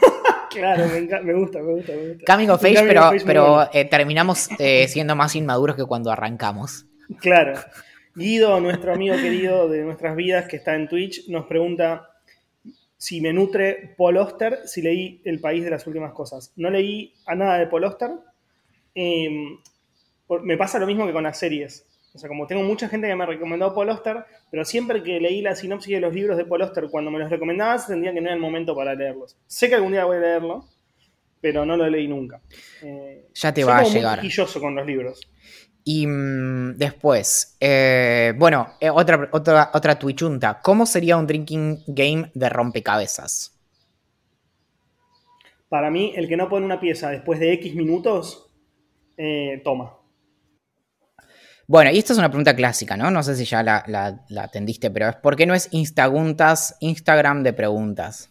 [0.49, 1.59] Claro, me, gusta, me gusta,
[1.91, 2.33] me gusta.
[2.33, 6.87] Coming of age, pero, pero eh, terminamos eh, siendo más inmaduros que cuando arrancamos.
[7.19, 7.59] Claro.
[8.17, 12.09] Guido, nuestro amigo querido de nuestras vidas que está en Twitch, nos pregunta
[12.97, 16.51] si me nutre Paul Oster, si leí El País de las Últimas Cosas.
[16.55, 18.09] No leí a nada de Paul Oster.
[18.95, 19.59] Em,
[20.41, 21.85] me pasa lo mismo que con las series.
[22.15, 25.19] O sea, como tengo mucha gente que me ha recomendado Paul Oster, pero siempre que
[25.19, 28.21] leí la sinopsis de los libros de Paul Oster, cuando me los recomendabas, entendía que
[28.21, 29.37] no era el momento para leerlos.
[29.45, 30.65] Sé que algún día voy a leerlo,
[31.39, 32.41] pero no lo leí nunca.
[32.81, 34.19] Eh, Ya te soy va a llegar.
[34.19, 35.21] quisquilloso con los libros.
[35.89, 40.59] Y mm, después, eh, bueno, eh, otra, otra, otra tuichunta.
[40.61, 43.53] ¿Cómo sería un drinking game de rompecabezas?
[45.69, 48.49] Para mí, el que no pone una pieza después de X minutos,
[49.17, 49.97] eh, toma.
[51.67, 53.11] Bueno, y esta es una pregunta clásica, ¿no?
[53.11, 56.75] No sé si ya la, la- la atendiste, pero es ¿por qué no es Instaguntas,
[56.79, 58.29] Instagram de preguntas?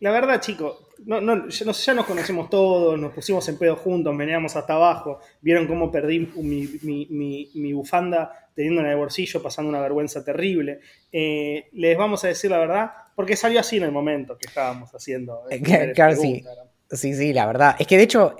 [0.00, 3.76] La verdad, chicos, no, no, ya, nos, ya nos conocemos todos, nos pusimos en pedo
[3.76, 8.98] juntos, meneamos hasta abajo, vieron cómo perdí mi, mi- mi- mi bufanda teniéndola en el
[8.98, 10.80] bolsillo, pasando una vergüenza terrible.
[11.12, 14.94] Eh, les vamos a decir la verdad, porque salió así en el momento que estábamos
[14.94, 15.42] haciendo.
[15.50, 16.42] Eh, eh, claro, sí.
[16.90, 17.76] Sí, sí, la verdad.
[17.78, 18.36] Es que de hecho,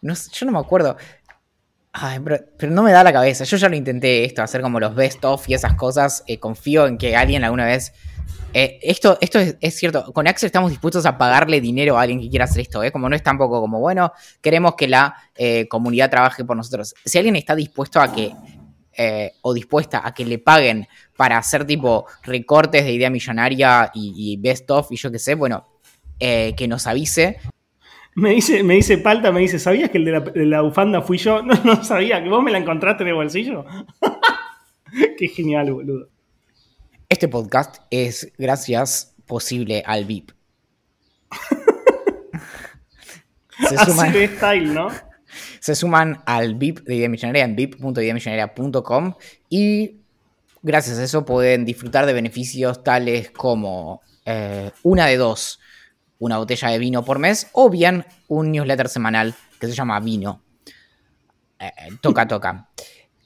[0.00, 0.96] no sé, yo no me acuerdo.
[1.92, 3.44] Ay, pero, pero no me da la cabeza.
[3.44, 6.22] Yo ya lo intenté esto, hacer como los best of y esas cosas.
[6.26, 7.92] Eh, confío en que alguien alguna vez.
[8.52, 10.12] eh, esto esto es, cierto.
[10.12, 12.82] Con Axel estamos dispuestos a pagarle dinero a alguien que quiera hacer esto.
[12.82, 12.92] ¿eh?
[12.92, 16.94] Como no es tampoco como, bueno, queremos que la eh, comunidad trabaje por nosotros.
[17.04, 18.32] Si alguien está dispuesto a que.
[19.42, 24.36] o dispuesta a que le paguen para hacer tipo recortes de idea millonaria y, y
[24.36, 25.68] best of y yo qué sé, bueno,
[26.18, 27.38] que nos avise
[28.18, 31.02] Me dice, me dice Palta, me dice, ¿sabías que el de la, de la bufanda
[31.02, 31.40] fui yo?
[31.42, 33.64] No, no sabía, que vos me la encontraste en el bolsillo.
[35.18, 36.08] Qué genial, boludo.
[37.08, 40.32] Este podcast es gracias posible al VIP.
[43.68, 44.88] Se Así suman, de style, ¿no?
[45.60, 49.14] se suman al VIP de Idea Millonaria en vip.ideamillonaria.com
[49.48, 49.98] y
[50.62, 55.60] gracias a eso pueden disfrutar de beneficios tales como eh, una de dos,
[56.18, 60.42] una botella de vino por mes o bien un newsletter semanal que se llama Vino.
[61.58, 62.68] Eh, toca, toca.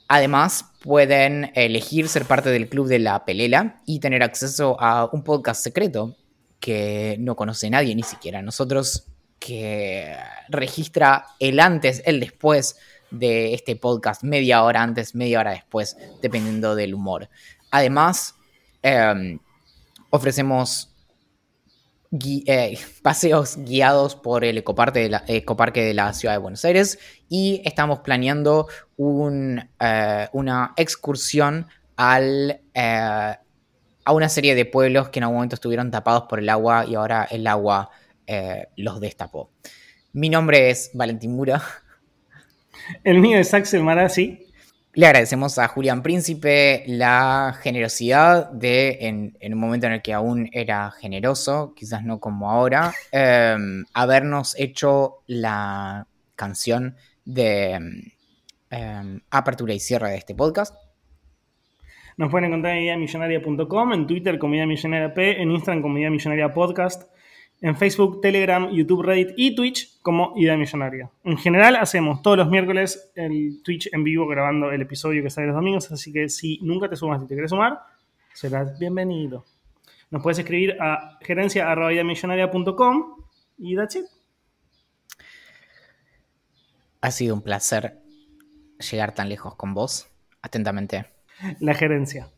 [0.07, 5.23] Además, pueden elegir ser parte del club de la pelela y tener acceso a un
[5.23, 6.15] podcast secreto
[6.59, 9.07] que no conoce nadie, ni siquiera nosotros,
[9.39, 10.15] que
[10.49, 12.77] registra el antes, el después
[13.11, 17.29] de este podcast, media hora antes, media hora después, dependiendo del humor.
[17.71, 18.35] Además,
[18.81, 19.39] eh,
[20.09, 20.92] ofrecemos
[22.45, 28.67] eh, paseos guiados por el ecoparque de, la, ciudad de Buenos Aires y estamos planeando
[28.99, 33.35] eh, una excursión al, eh,
[34.05, 36.93] a una serie de pueblos que en algún momento estuvieron tapados por el agua y
[36.93, 37.89] ahora el agua
[38.77, 39.49] los destapó.
[40.13, 41.63] Mi nombre es Valentín Mura.
[43.03, 44.52] El mío es Axel Marazzi.
[44.95, 50.13] Le agradecemos a Julián Príncipe la generosidad de, en, en un momento en el que
[50.13, 53.57] aún era generoso, quizás no como ahora, eh,
[53.93, 58.13] habernos hecho la canción de
[58.69, 60.75] eh, apertura y cierre de este podcast.
[62.15, 66.11] Nos pueden encontrar en ideamillonaria.com, en Twitter como Idea Millonaria P, en Instagram como Idea
[66.11, 67.09] Millonaria Podcast,
[67.63, 71.09] en Facebook, Telegram, YouTube, Reddit y Twitch como Idea Millonaria.
[71.23, 75.47] En general hacemos todos los miércoles el Twitch en vivo grabando el episodio que sale
[75.47, 77.79] los domingos, así que si nunca te sumas y te quieres sumar,
[78.33, 79.45] serás bienvenido.
[80.11, 83.15] Nos puedes escribir a gerencia.ideamillonaria.com
[83.57, 84.05] y that's it.
[86.99, 88.01] Ha sido un placer
[88.91, 90.09] llegar tan lejos con vos.
[90.41, 91.05] Atentamente.
[91.61, 92.29] La gerencia.